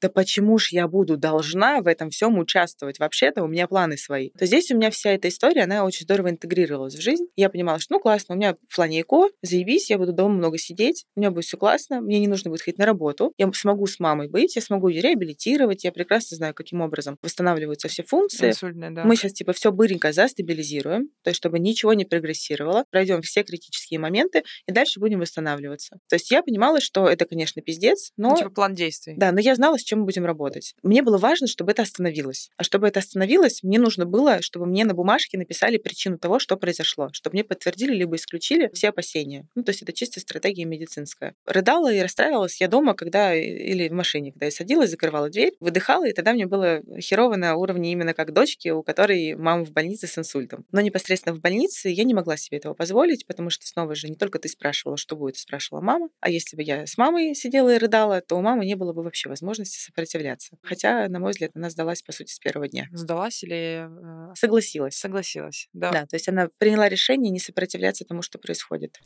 да 0.00 0.08
почему 0.08 0.58
ж 0.58 0.68
я 0.72 0.88
буду 0.88 1.16
должна 1.16 1.80
в 1.80 1.86
этом 1.86 2.10
всем 2.10 2.38
участвовать? 2.38 2.98
Вообще-то 2.98 3.42
у 3.42 3.48
меня 3.48 3.66
планы 3.66 3.96
свои. 3.96 4.30
То 4.30 4.46
здесь 4.46 4.70
у 4.70 4.76
меня 4.76 4.90
вся 4.90 5.10
эта 5.12 5.28
история, 5.28 5.62
она 5.62 5.84
очень 5.84 6.04
здорово 6.04 6.30
интегрировалась 6.30 6.94
в 6.94 7.00
жизнь. 7.00 7.26
Я 7.36 7.48
понимала, 7.50 7.78
что 7.78 7.94
ну 7.94 8.00
классно, 8.00 8.34
у 8.34 8.38
меня 8.38 8.56
ЭКО, 8.76 9.28
заебись, 9.42 9.90
я 9.90 9.98
буду 9.98 10.12
дома 10.12 10.34
много 10.34 10.58
сидеть, 10.58 11.06
у 11.16 11.20
меня 11.20 11.30
будет 11.30 11.44
все 11.44 11.56
классно, 11.56 12.00
мне 12.00 12.18
не 12.18 12.28
нужно 12.28 12.50
будет 12.50 12.62
ходить 12.62 12.78
на 12.78 12.86
работу, 12.86 13.32
я 13.38 13.50
смогу 13.52 13.86
с 13.86 13.98
мамой 14.00 14.28
быть, 14.28 14.56
я 14.56 14.62
смогу 14.62 14.88
ее 14.88 15.00
реабилитировать, 15.02 15.84
я 15.84 15.92
прекрасно 15.92 16.36
знаю, 16.36 16.54
каким 16.54 16.80
образом 16.80 17.18
восстанавливаются 17.22 17.88
все 17.88 18.02
функции. 18.02 18.48
Инсультная, 18.50 18.90
да. 18.90 19.04
Мы 19.04 19.16
сейчас 19.16 19.32
типа 19.32 19.52
все 19.52 19.72
быренько 19.72 20.12
застабилизируем, 20.12 21.08
то 21.22 21.30
есть 21.30 21.36
чтобы 21.38 21.58
ничего 21.58 21.92
не 21.94 22.04
прогрессировало, 22.04 22.84
пройдем 22.90 23.22
все 23.22 23.42
критические 23.42 24.00
моменты 24.00 24.44
и 24.66 24.72
дальше 24.72 25.00
будем 25.00 25.20
восстанавливаться. 25.20 25.98
То 26.08 26.16
есть 26.16 26.30
я 26.30 26.42
понимала, 26.42 26.80
что 26.80 27.08
это, 27.08 27.24
конечно, 27.26 27.62
пиздец, 27.62 28.12
но 28.16 28.30
Ну, 28.30 28.36
типа 28.36 28.50
план 28.50 28.74
действий. 28.74 29.14
да, 29.16 29.32
но 29.32 29.40
я 29.40 29.54
знала, 29.54 29.69
с 29.76 29.82
чем 29.82 30.00
мы 30.00 30.04
будем 30.06 30.24
работать. 30.24 30.74
Мне 30.82 31.02
было 31.02 31.18
важно, 31.18 31.46
чтобы 31.46 31.72
это 31.72 31.82
остановилось. 31.82 32.50
А 32.56 32.64
чтобы 32.64 32.88
это 32.88 33.00
остановилось, 33.00 33.62
мне 33.62 33.78
нужно 33.78 34.06
было, 34.06 34.42
чтобы 34.42 34.66
мне 34.66 34.84
на 34.84 34.94
бумажке 34.94 35.38
написали 35.38 35.76
причину 35.76 36.18
того, 36.18 36.38
что 36.38 36.56
произошло, 36.56 37.10
чтобы 37.12 37.34
мне 37.34 37.44
подтвердили 37.44 37.94
либо 37.94 38.16
исключили 38.16 38.70
все 38.72 38.88
опасения. 38.88 39.46
Ну, 39.54 39.62
то 39.62 39.70
есть 39.70 39.82
это 39.82 39.92
чисто 39.92 40.20
стратегия 40.20 40.64
медицинская. 40.64 41.34
Рыдала 41.46 41.92
и 41.92 42.00
расстраивалась 42.00 42.60
я 42.60 42.68
дома, 42.68 42.94
когда 42.94 43.34
или 43.34 43.88
в 43.88 43.92
машине, 43.92 44.32
когда 44.32 44.46
я 44.46 44.52
садилась, 44.52 44.90
закрывала 44.90 45.28
дверь, 45.30 45.52
выдыхала, 45.60 46.08
и 46.08 46.12
тогда 46.12 46.32
мне 46.32 46.46
было 46.46 46.80
херово 47.00 47.36
на 47.36 47.56
уровне 47.56 47.92
именно 47.92 48.14
как 48.14 48.32
дочки, 48.32 48.68
у 48.68 48.82
которой 48.82 49.34
мама 49.36 49.64
в 49.64 49.72
больнице 49.72 50.06
с 50.06 50.18
инсультом. 50.18 50.64
Но 50.72 50.80
непосредственно 50.80 51.34
в 51.34 51.40
больнице 51.40 51.88
я 51.88 52.04
не 52.04 52.14
могла 52.14 52.36
себе 52.36 52.58
этого 52.58 52.74
позволить, 52.74 53.26
потому 53.26 53.50
что 53.50 53.66
снова 53.66 53.94
же 53.94 54.08
не 54.08 54.16
только 54.16 54.38
ты 54.38 54.48
спрашивала, 54.48 54.96
что 54.96 55.16
будет, 55.16 55.36
спрашивала 55.36 55.80
мама, 55.80 56.08
а 56.20 56.30
если 56.30 56.56
бы 56.56 56.62
я 56.62 56.86
с 56.86 56.96
мамой 56.98 57.34
сидела 57.34 57.74
и 57.74 57.78
рыдала, 57.78 58.20
то 58.20 58.36
у 58.36 58.40
мамы 58.40 58.64
не 58.66 58.74
было 58.74 58.92
бы 58.92 59.02
вообще 59.02 59.28
возможности 59.28 59.59
сопротивляться. 59.64 60.56
Хотя, 60.62 61.08
на 61.08 61.18
мой 61.18 61.32
взгляд, 61.32 61.52
она 61.54 61.70
сдалась, 61.70 62.02
по 62.02 62.12
сути, 62.12 62.32
с 62.32 62.38
первого 62.38 62.68
дня. 62.68 62.88
Сдалась 62.92 63.42
или 63.42 63.86
э, 64.30 64.34
Согласилась. 64.34 64.96
согласилась? 64.96 65.68
Да. 65.72 65.90
Да, 65.92 66.06
то 66.06 66.16
есть 66.16 66.28
она 66.28 66.48
приняла 66.58 66.88
решение 66.88 67.30
не 67.30 67.40
сопротивляться 67.40 68.04
тому, 68.04 68.22
что 68.22 68.38
происходит. 68.38 69.00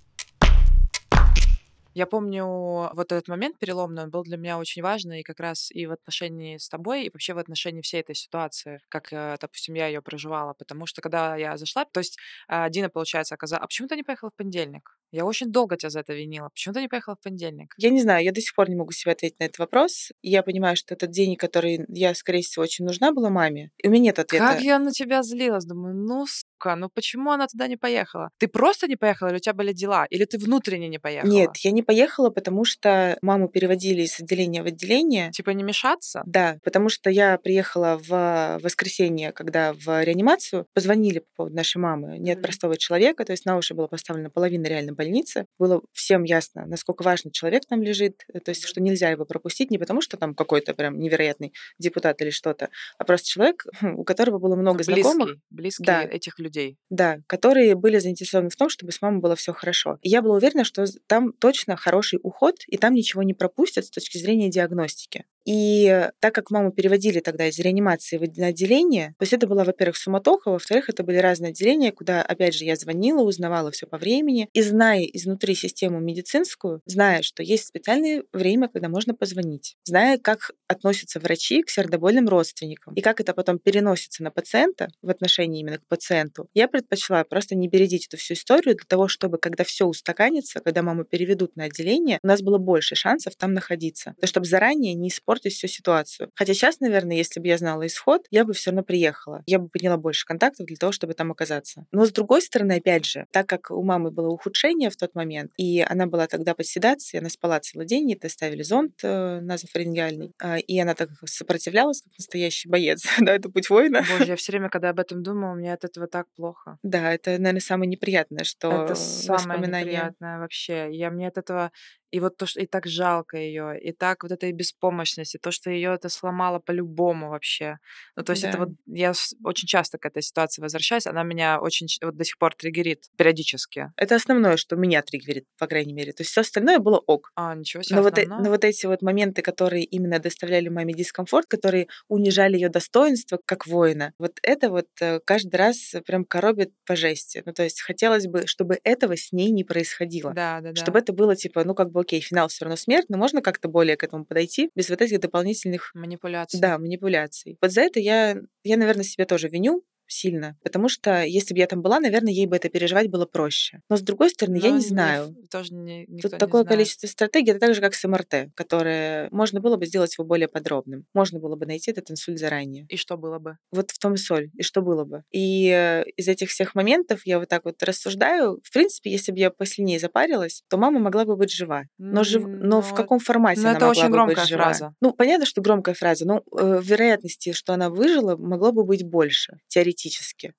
Я 1.95 2.07
помню 2.07 2.45
вот 2.93 3.13
этот 3.13 3.29
момент 3.29 3.59
переломный, 3.59 4.05
он 4.05 4.11
был 4.11 4.23
для 4.23 4.37
меня 4.37 4.59
очень 4.59 4.83
важный, 4.83 5.21
и 5.21 5.23
как 5.23 5.41
раз 5.41 5.71
и 5.71 5.87
в 5.87 5.93
отношении 5.93 6.59
с 6.59 6.69
тобой, 6.69 7.05
и 7.05 7.11
вообще 7.13 7.35
в 7.35 7.39
отношении 7.39 7.83
всей 7.83 8.01
этой 8.01 8.15
ситуации, 8.15 8.81
как, 8.89 9.13
э, 9.13 9.37
допустим, 9.41 9.75
я 9.75 9.87
ее 9.87 10.03
проживала. 10.03 10.55
Потому 10.55 10.87
что 10.87 11.01
когда 11.03 11.37
я 11.37 11.57
зашла, 11.57 11.85
то 11.85 12.01
есть 12.01 12.19
а, 12.49 12.69
Дина, 12.69 12.89
получается, 12.89 13.35
оказалась... 13.35 13.63
А 13.65 13.67
почему 13.67 13.89
ты 13.89 13.97
не 13.97 14.03
поехала 14.03 14.31
в 14.31 14.35
понедельник? 14.35 14.97
Я 15.15 15.25
очень 15.25 15.53
долго 15.53 15.77
тебя 15.77 15.91
за 15.91 16.01
это 16.01 16.13
винила. 16.13 16.49
Почему 16.49 16.75
ты 16.75 16.81
не 16.81 16.89
поехала 16.89 17.15
в 17.15 17.21
понедельник? 17.21 17.73
Я 17.77 17.91
не 17.91 18.01
знаю, 18.01 18.25
я 18.25 18.33
до 18.33 18.41
сих 18.41 18.53
пор 18.53 18.69
не 18.69 18.75
могу 18.75 18.91
себе 18.91 19.13
ответить 19.13 19.39
на 19.39 19.45
этот 19.45 19.61
вопрос. 19.61 20.11
Я 20.23 20.43
понимаю, 20.43 20.75
что 20.75 20.93
этот 20.93 21.13
день, 21.13 21.37
который 21.37 21.85
я, 21.89 22.15
скорее 22.15 22.43
всего, 22.43 22.65
очень 22.65 22.85
нужна 22.85 23.13
была 23.13 23.31
маме, 23.31 23.71
и 23.79 23.87
у 23.87 23.93
меня 23.93 24.07
нет 24.07 24.19
ответа. 24.19 24.45
Как 24.45 24.61
я 24.61 24.81
на 24.81 24.91
тебя 24.91 25.23
злилась? 25.23 25.67
Думаю, 25.67 25.95
ну, 25.95 26.27
сука, 26.27 26.75
ну 26.75 26.89
почему 26.93 27.31
она 27.31 27.47
туда 27.47 27.69
не 27.69 27.77
поехала? 27.77 28.31
Ты 28.39 28.49
просто 28.49 28.89
не 28.89 28.97
поехала, 28.97 29.29
или 29.29 29.37
у 29.37 29.39
тебя 29.39 29.55
были 29.55 29.73
дела? 29.73 30.07
Или 30.11 30.25
ты 30.25 30.37
внутренне 30.37 30.89
не 30.89 30.99
поехала? 30.99 31.31
Нет, 31.31 31.57
я 31.59 31.71
не 31.71 31.84
поехала, 31.85 32.31
потому 32.31 32.65
что 32.65 33.17
маму 33.23 33.49
переводили 33.49 34.03
из 34.03 34.19
отделения 34.21 34.63
в 34.63 34.67
отделение. 34.67 35.31
Типа 35.31 35.51
не 35.51 35.63
мешаться? 35.63 36.23
Да, 36.27 36.59
потому 36.65 36.89
что 36.89 37.11
я 37.11 37.39
приехала 37.39 38.01
в 38.03 38.59
воскресенье, 38.63 39.33
когда 39.33 39.73
в 39.75 40.03
реанимацию, 40.05 40.67
позвонили 40.75 41.21
по 41.21 41.27
поводу 41.37 41.57
нашей 41.57 41.79
мамы, 41.79 42.19
нет 42.19 42.39
Мгм. 42.39 42.43
простого 42.43 42.77
человека, 42.77 43.25
то 43.25 43.33
есть 43.33 43.45
на 43.47 43.57
уши 43.57 43.75
была 43.75 43.87
поставлена 43.89 44.31
половина 44.31 44.67
реально 44.67 44.93
больнице. 44.93 45.47
Было 45.59 45.83
всем 45.93 46.25
ясно, 46.25 46.67
насколько 46.67 47.03
важный 47.03 47.31
человек 47.31 47.63
там 47.69 47.83
лежит, 47.83 48.23
э, 48.33 48.41
то 48.41 48.51
есть 48.51 48.65
что 48.67 48.81
нельзя 48.81 49.11
его 49.11 49.25
пропустить 49.25 49.71
не 49.71 49.79
потому, 49.79 50.01
что 50.01 50.17
там 50.17 50.35
какой-то 50.35 50.75
прям 50.75 50.99
невероятный 50.99 51.53
депутат 51.79 52.21
или 52.23 52.31
что-то, 52.31 52.71
а 52.99 53.05
просто 53.05 53.29
человек, 53.29 53.65
у 53.83 54.05
которого 54.05 54.39
было 54.39 54.57
много 54.57 54.79
близкий, 54.79 55.03
знакомых. 55.03 55.37
Близкий 55.51 55.85
Да. 55.85 56.03
этих 56.03 56.39
людей. 56.39 56.77
Да, 56.91 57.19
которые 57.27 57.75
были 57.75 57.99
заинтересованы 57.99 58.51
в 58.51 58.57
том, 58.57 58.69
чтобы 58.69 58.93
с 58.93 59.01
мамой 59.03 59.21
было 59.21 59.37
все 59.37 59.53
хорошо. 59.53 59.99
И 60.03 60.09
я 60.09 60.23
была 60.23 60.37
уверена, 60.37 60.65
что 60.65 60.85
там 61.07 61.33
точно 61.33 61.74
хороший 61.77 62.19
уход, 62.23 62.57
и 62.67 62.77
там 62.77 62.95
ничего 62.95 63.23
не 63.23 63.35
пропустят 63.35 63.85
с 63.87 63.91
точки 63.91 64.19
зрения 64.19 64.51
диагностики. 64.51 65.25
И 65.45 66.11
так 66.21 66.35
как 66.35 66.51
маму 66.51 66.73
переводили 66.73 67.21
тогда 67.21 67.47
из 67.47 67.59
реанимации 67.59 68.17
в 68.17 68.23
отде- 68.23 68.45
отделение, 68.45 69.15
то 69.19 69.23
есть 69.23 69.33
это 69.33 69.47
была, 69.47 69.65
во-первых, 69.65 69.97
суматоха, 69.97 70.51
во-вторых, 70.51 70.89
это 70.89 71.03
были 71.03 71.19
разные 71.19 71.51
отделения, 71.51 71.93
куда, 71.93 72.23
опять 72.23 72.55
же, 72.55 72.65
я 72.65 72.77
звонила, 72.77 73.23
узнавала 73.23 73.71
все 73.71 73.87
по 73.87 73.99
времени. 73.99 74.49
И 74.53 74.63
зная 74.63 75.03
изнутри 75.03 75.55
систему 75.55 76.01
медицинскую, 76.01 76.81
зная, 76.87 77.23
что 77.23 77.43
есть 77.43 77.67
специальное 77.67 78.25
время, 78.33 78.69
когда 78.69 78.89
можно 78.89 79.15
позвонить, 79.15 79.77
зная, 79.85 80.19
как 80.19 80.53
относятся 80.67 81.21
врачи 81.21 81.63
к 81.63 81.71
сердобольным 81.71 82.29
родственникам 82.29 82.95
и 82.95 83.01
как 83.01 83.21
это 83.21 83.35
потом 83.35 83.59
переносится 83.59 84.23
на 84.23 84.31
пациента 84.31 84.89
в 85.03 85.11
отношении 85.11 85.61
именно 85.61 85.79
к 85.79 85.87
пациенту, 85.87 86.49
я 86.55 86.69
предпочла 86.69 87.25
просто 87.25 87.55
не 87.55 87.69
бередить 87.69 88.07
эту 88.07 88.17
всю 88.17 88.35
историю 88.35 88.77
для 88.77 88.85
того, 88.87 89.09
чтобы, 89.09 89.39
когда 89.39 89.65
все 89.65 89.87
устаканится, 89.87 90.61
когда 90.61 90.83
маму 90.83 91.05
переведут 91.05 91.57
на 91.57 91.65
отделение, 91.65 92.19
у 92.23 92.27
нас 92.27 92.43
было 92.43 92.59
больше 92.59 92.95
шансов 92.95 93.37
там 93.37 93.53
находиться. 93.53 94.15
То, 94.21 94.27
чтобы 94.27 94.47
заранее 94.47 94.95
не 94.95 95.11
испортить 95.35 95.55
всю 95.55 95.67
ситуацию. 95.67 96.31
Хотя 96.35 96.55
сейчас, 96.55 96.81
наверное, 96.81 97.17
если 97.17 97.41
бы 97.41 97.49
я 97.49 97.59
знала 97.59 97.87
исход, 97.87 98.27
я 98.31 98.45
бы 98.45 98.53
все 98.53 98.71
равно 98.71 98.83
приехала. 98.83 99.43
Я 99.47 99.59
бы 99.59 99.69
подняла 99.69 99.97
больше 99.97 100.27
контактов 100.27 100.67
для 100.67 100.77
того, 100.77 100.93
чтобы 100.93 101.15
там 101.15 101.33
оказаться. 101.33 101.87
Но 101.93 102.07
с 102.07 102.13
другой 102.13 102.43
стороны, 102.43 102.75
опять 102.75 103.05
же, 103.05 103.27
так 103.33 103.47
как 103.49 103.71
у 103.71 103.83
мамы 103.83 104.11
было 104.11 104.29
ухудшение 104.29 104.91
в 104.91 104.97
тот 104.97 105.15
момент, 105.15 105.53
и 105.57 105.81
она 105.81 106.07
была 106.07 106.27
тогда 106.27 106.55
под 106.55 106.67
седацией, 106.67 107.21
она 107.21 107.31
спала 107.31 107.61
целый 107.61 107.87
день, 107.87 108.11
ей 108.11 108.19
доставили 108.19 108.63
зонд 108.63 108.93
э, 109.03 109.41
назофарингеальный, 109.41 110.33
а, 110.41 110.59
и 110.59 110.79
она 110.79 110.95
так 110.95 111.11
сопротивлялась, 111.25 112.03
как 112.03 112.13
настоящий 112.19 112.69
боец. 112.69 113.05
да, 113.21 113.35
это 113.35 113.49
путь 113.51 113.71
воина. 113.71 114.05
Боже, 114.11 114.31
я 114.31 114.37
все 114.37 114.53
время, 114.53 114.69
когда 114.69 114.91
об 114.91 115.01
этом 115.01 115.23
думаю, 115.23 115.57
мне 115.57 115.73
от 115.73 115.85
этого 115.85 116.07
так 116.07 116.27
плохо. 116.37 116.79
Да, 116.83 117.13
это, 117.13 117.33
наверное, 117.33 117.61
самое 117.61 117.89
неприятное, 117.89 118.45
что 118.45 118.85
Это 118.85 118.95
самое 118.95 119.39
воспоминания. 119.39 119.85
неприятное 119.85 120.39
вообще. 120.39 120.89
Я 120.93 121.11
мне 121.11 121.29
от 121.29 121.39
этого 121.39 121.73
и 122.15 122.21
вот 122.21 122.37
то, 122.37 122.47
что 122.47 122.61
и 122.61 122.67
так 122.67 122.87
жалко 122.87 123.37
ее, 123.37 123.77
и 123.81 123.91
так 123.93 124.23
вот 124.23 124.31
этой 124.31 124.53
беспомощности, 124.53 125.39
то, 125.43 125.51
что 125.51 125.71
ее 125.71 125.95
это 125.95 126.09
сломало 126.09 126.61
по-любому 126.61 127.31
вообще. 127.31 127.79
Ну, 128.17 128.23
то 128.23 128.31
есть 128.33 128.45
это 128.45 128.59
Да. 128.59 128.65
вот 128.65 128.69
я 128.87 129.13
очень 129.45 129.67
часто 129.67 129.99
к 129.99 130.07
этой 130.07 130.23
ситуации 130.23 130.63
возвращаюсь, 130.63 131.07
она 131.09 131.25
меня 131.25 131.61
очень 131.61 131.89
вот 132.03 132.17
до 132.17 132.25
сих 132.25 132.39
пор 132.39 132.55
триггерит 132.55 133.05
периодически. 133.17 133.93
Это 133.97 134.15
основное, 134.15 134.57
что 134.57 134.77
меня 134.77 135.03
триггерит, 135.03 135.47
по 135.59 135.67
крайней 135.67 135.93
мере. 135.93 136.13
То 136.13 136.21
есть 136.23 136.31
все 136.31 136.43
остальное 136.43 136.79
было 136.79 136.99
ок. 137.07 137.33
А, 137.35 137.55
ничего 137.57 137.83
себе, 137.83 137.97
Но 137.97 138.03
вот, 138.05 138.17
э- 138.19 138.23
основное. 138.23 138.45
но 138.45 138.51
вот 138.51 138.65
эти 138.65 138.87
вот 138.87 139.03
моменты, 139.03 139.43
которые 139.43 139.83
именно 139.85 140.21
доставляли 140.21 140.69
маме 140.69 140.95
дискомфорт, 140.95 141.47
которые 141.49 141.89
унижали 142.09 142.55
ее 142.55 142.69
достоинство 142.69 143.41
как 143.45 143.67
воина, 143.67 144.13
вот 144.19 144.39
это 144.43 144.71
вот 144.71 144.87
э, 145.01 145.19
каждый 145.25 145.57
раз 145.57 145.95
прям 146.07 146.25
коробит 146.25 146.71
по 146.87 146.95
жести. 146.95 147.43
Ну, 147.45 147.53
то 147.53 147.65
есть 147.65 147.81
хотелось 147.83 148.29
бы, 148.29 148.47
чтобы 148.47 148.79
этого 148.85 149.17
с 149.17 149.33
ней 149.33 149.51
не 149.51 149.65
происходило. 149.65 150.33
Да, 150.33 150.61
да, 150.61 150.71
да. 150.73 150.81
Чтобы 150.81 151.01
это 151.01 151.13
было 151.13 151.35
типа, 151.35 151.65
ну, 151.65 151.75
как 151.75 151.91
бы 151.91 152.04
окей, 152.05 152.21
финал 152.21 152.49
все 152.49 152.65
равно 152.65 152.77
смерть, 152.77 153.07
но 153.09 153.19
можно 153.19 153.43
как-то 153.43 153.69
более 153.69 153.97
к 153.97 154.05
этому 154.05 154.25
подойти 154.25 154.71
без 154.75 154.89
вот 154.89 155.03
этих 155.03 155.21
дополнительных, 155.21 155.91
Манипуляции. 155.95 156.59
да, 156.59 156.79
манипуляций. 156.79 157.59
Вот 157.61 157.73
за 157.73 157.83
это 157.83 158.01
я, 158.01 158.37
я, 158.63 158.77
наверное, 158.77 159.05
себя 159.05 159.27
тоже 159.27 159.49
виню 159.49 159.85
сильно, 160.07 160.57
потому 160.63 160.89
что 160.89 161.23
если 161.25 161.55
бы 161.55 161.61
я 161.61 161.67
там 161.67 161.83
была, 161.83 162.01
наверное, 162.01 162.33
ей 162.33 162.47
бы 162.47 162.57
это 162.57 162.69
переживать 162.69 163.09
было 163.09 163.27
проще. 163.27 163.81
Но 163.89 163.97
с 163.97 164.01
другой 164.03 164.31
стороны, 164.31 164.57
я 164.57 164.71
Но 164.71 164.77
не 164.79 164.83
не 164.83 164.89
знаю. 164.89 165.35
тоже 165.51 165.73
не, 165.75 166.07
Тут 166.21 166.33
не 166.33 166.39
такое 166.39 166.63
знает. 166.63 166.69
количество 166.69 167.07
стратегий, 167.07 167.51
это 167.53 167.61
так 167.61 167.75
же, 167.75 167.81
как 167.81 167.95
с 167.95 168.07
МРТ, 168.07 168.51
которое 168.55 169.29
можно 169.31 169.61
было 169.61 169.77
бы 169.77 169.87
сделать 169.87 170.15
его 170.19 170.27
более 170.27 170.49
подробным. 170.49 171.07
Можно 171.15 171.39
было 171.41 171.57
бы 171.57 171.67
найти 171.67 171.91
этот 171.91 172.11
инсульт 172.11 172.39
заранее. 172.39 172.87
И 172.89 172.97
что 172.97 173.17
было 173.17 173.39
бы? 173.39 173.57
Вот 173.73 173.91
в 173.91 173.99
том 173.99 174.15
и 174.15 174.17
соль. 174.17 174.51
И 174.55 174.63
что 174.63 174.83
было 174.83 175.05
бы? 175.05 175.23
И 175.31 175.69
э, 175.71 176.05
из 176.17 176.29
этих 176.29 176.51
всех 176.51 176.75
моментов 176.75 177.23
я 177.25 177.39
вот 177.39 177.49
так 177.49 177.65
вот 177.65 177.83
рассуждаю. 177.83 178.61
В 178.63 178.73
принципе, 178.73 179.11
если 179.11 179.33
бы 179.33 179.39
я 179.39 179.51
посильнее 179.51 179.99
запарилась, 179.99 180.63
то 180.69 180.77
мама 180.77 180.99
могла 181.01 181.25
бы 181.25 181.37
быть 181.37 181.51
жива. 181.53 181.85
Но, 181.99 182.25
жив... 182.25 182.45
М, 182.45 182.61
но 182.61 182.83
в 182.83 182.95
каком 182.95 183.19
формате 183.19 183.61
ну, 183.63 183.69
она 183.69 183.77
это 183.77 183.87
могла 183.87 183.91
очень 184.03 184.09
бы 184.09 184.13
громкая 184.13 184.37
быть 184.37 184.49
жива? 184.49 184.63
фраза. 184.65 184.95
Ну, 185.01 185.13
понятно, 185.13 185.47
что 185.47 185.61
громкая 185.63 185.95
фраза, 185.95 186.27
но 186.27 186.43
э, 186.59 186.81
вероятности, 186.83 187.53
что 187.53 187.73
она 187.73 187.91
выжила, 187.91 188.37
могло 188.37 188.73
бы 188.73 188.85
быть 188.85 189.03
больше, 189.05 189.59
теоретически. 189.69 189.94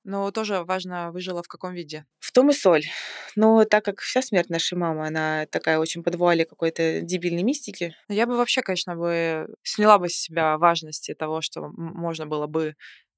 Но 0.03 0.31
тоже 0.31 0.63
важно, 0.63 1.11
выжила 1.11 1.43
в 1.43 1.47
каком 1.47 1.73
виде. 1.73 2.05
В 2.19 2.31
том 2.31 2.49
и 2.49 2.53
соль. 2.53 2.85
Но 3.35 3.63
так 3.65 3.85
как 3.85 3.99
вся 3.99 4.21
смерть 4.21 4.49
нашей 4.49 4.77
мамы, 4.77 5.07
она 5.07 5.45
такая 5.51 5.79
очень 5.79 6.03
под 6.03 6.15
вуале 6.15 6.45
какой-то 6.45 7.01
дебильной 7.01 7.43
мистики, 7.43 7.95
Ну, 8.09 8.15
Я 8.15 8.25
бы 8.25 8.37
вообще, 8.37 8.61
конечно, 8.61 8.95
бы 8.95 9.47
сняла 9.63 9.97
бы 9.99 10.09
с 10.09 10.13
себя 10.19 10.57
важности 10.57 11.13
того, 11.13 11.41
что 11.41 11.69
можно 11.77 12.25
было 12.25 12.47
бы, 12.47 12.75